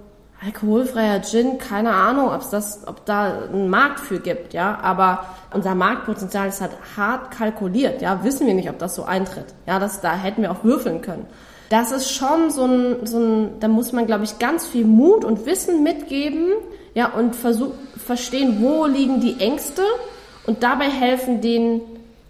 alkoholfreier 0.44 1.22
Gin, 1.22 1.58
keine 1.58 1.92
Ahnung, 1.92 2.30
ob's 2.32 2.50
das, 2.50 2.86
ob 2.86 3.04
da 3.06 3.48
einen 3.52 3.68
Markt 3.68 4.00
für 4.00 4.20
gibt, 4.20 4.52
ja, 4.52 4.78
aber 4.82 5.24
unser 5.52 5.74
Marktpotenzial 5.74 6.48
ist 6.48 6.60
halt 6.60 6.72
hart 6.96 7.30
kalkuliert, 7.30 8.02
ja, 8.02 8.22
wissen 8.22 8.46
wir 8.46 8.54
nicht, 8.54 8.68
ob 8.68 8.78
das 8.78 8.94
so 8.94 9.04
eintritt, 9.04 9.46
ja, 9.66 9.78
das, 9.78 10.00
da 10.00 10.14
hätten 10.14 10.42
wir 10.42 10.52
auch 10.52 10.62
würfeln 10.62 11.00
können. 11.00 11.26
Das 11.68 11.90
ist 11.90 12.12
schon 12.12 12.50
so 12.50 12.64
ein, 12.64 13.06
so 13.06 13.18
ein, 13.18 13.60
da 13.60 13.66
muss 13.66 13.92
man, 13.92 14.06
glaube 14.06 14.24
ich, 14.24 14.38
ganz 14.38 14.66
viel 14.66 14.84
Mut 14.84 15.24
und 15.24 15.46
Wissen 15.46 15.82
mitgeben, 15.82 16.52
ja, 16.94 17.08
und 17.08 17.34
versuch, 17.34 17.72
verstehen, 17.96 18.58
wo 18.60 18.86
liegen 18.86 19.20
die 19.20 19.40
Ängste 19.40 19.82
und 20.46 20.62
dabei 20.62 20.88
helfen, 20.90 21.40
denen, 21.40 21.80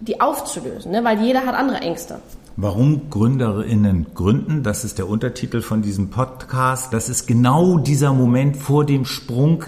die 0.00 0.20
aufzulösen, 0.20 0.92
ne, 0.92 1.02
weil 1.04 1.20
jeder 1.20 1.44
hat 1.44 1.54
andere 1.54 1.78
Ängste. 1.78 2.20
Warum 2.58 3.10
Gründerinnen 3.10 4.14
gründen, 4.14 4.62
das 4.62 4.82
ist 4.82 4.96
der 4.96 5.10
Untertitel 5.10 5.60
von 5.60 5.82
diesem 5.82 6.08
Podcast. 6.08 6.90
Das 6.90 7.10
ist 7.10 7.26
genau 7.26 7.76
dieser 7.76 8.14
Moment 8.14 8.56
vor 8.56 8.86
dem 8.86 9.04
Sprung 9.04 9.64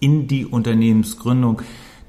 in 0.00 0.28
die 0.28 0.46
Unternehmensgründung, 0.46 1.60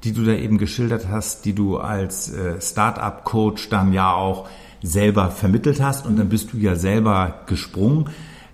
die 0.02 0.12
du 0.14 0.24
da 0.24 0.32
eben 0.32 0.56
geschildert 0.56 1.08
hast, 1.10 1.44
die 1.44 1.54
du 1.54 1.76
als 1.76 2.32
äh, 2.32 2.58
Startup-Coach 2.58 3.68
dann 3.68 3.92
ja 3.92 4.14
auch 4.14 4.48
selber 4.82 5.30
vermittelt 5.30 5.82
hast 5.82 6.06
und 6.06 6.18
dann 6.18 6.30
bist 6.30 6.54
du 6.54 6.56
ja 6.56 6.74
selber 6.74 7.40
gesprungen. 7.46 8.08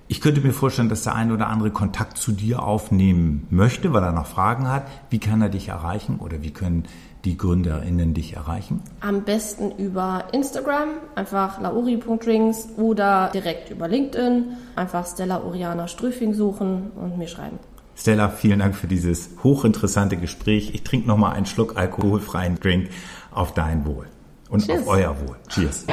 Ich 0.08 0.20
könnte 0.20 0.40
mir 0.40 0.52
vorstellen, 0.52 0.88
dass 0.88 1.04
der 1.04 1.14
eine 1.14 1.34
oder 1.34 1.46
andere 1.46 1.70
Kontakt 1.70 2.18
zu 2.18 2.32
dir 2.32 2.64
aufnehmen 2.64 3.46
möchte, 3.48 3.92
weil 3.92 4.02
er 4.02 4.10
noch 4.10 4.26
Fragen 4.26 4.66
hat. 4.66 4.88
Wie 5.08 5.20
kann 5.20 5.40
er 5.40 5.50
dich 5.50 5.68
erreichen 5.68 6.16
oder 6.18 6.42
wie 6.42 6.50
können 6.50 6.86
die 7.24 7.36
GründerInnen 7.36 8.14
dich 8.14 8.34
erreichen? 8.34 8.82
Am 9.00 9.22
besten 9.22 9.72
über 9.72 10.24
Instagram, 10.32 10.88
einfach 11.14 11.60
lauri.drinks 11.60 12.68
oder 12.76 13.30
direkt 13.32 13.70
über 13.70 13.88
LinkedIn, 13.88 14.56
einfach 14.76 15.06
Stella 15.06 15.42
Oriana 15.42 15.88
Strüfing 15.88 16.34
suchen 16.34 16.90
und 16.96 17.18
mir 17.18 17.28
schreiben. 17.28 17.58
Stella, 17.96 18.30
vielen 18.30 18.60
Dank 18.60 18.74
für 18.76 18.86
dieses 18.86 19.30
hochinteressante 19.44 20.16
Gespräch. 20.16 20.70
Ich 20.74 20.82
trinke 20.84 21.06
nochmal 21.06 21.34
einen 21.34 21.46
Schluck 21.46 21.76
alkoholfreien 21.76 22.58
Drink 22.58 22.88
auf 23.30 23.52
dein 23.52 23.84
Wohl 23.84 24.06
und 24.48 24.64
Cheers. 24.64 24.82
auf 24.82 24.88
euer 24.88 25.16
Wohl. 25.20 25.36
Cheers. 25.48 25.86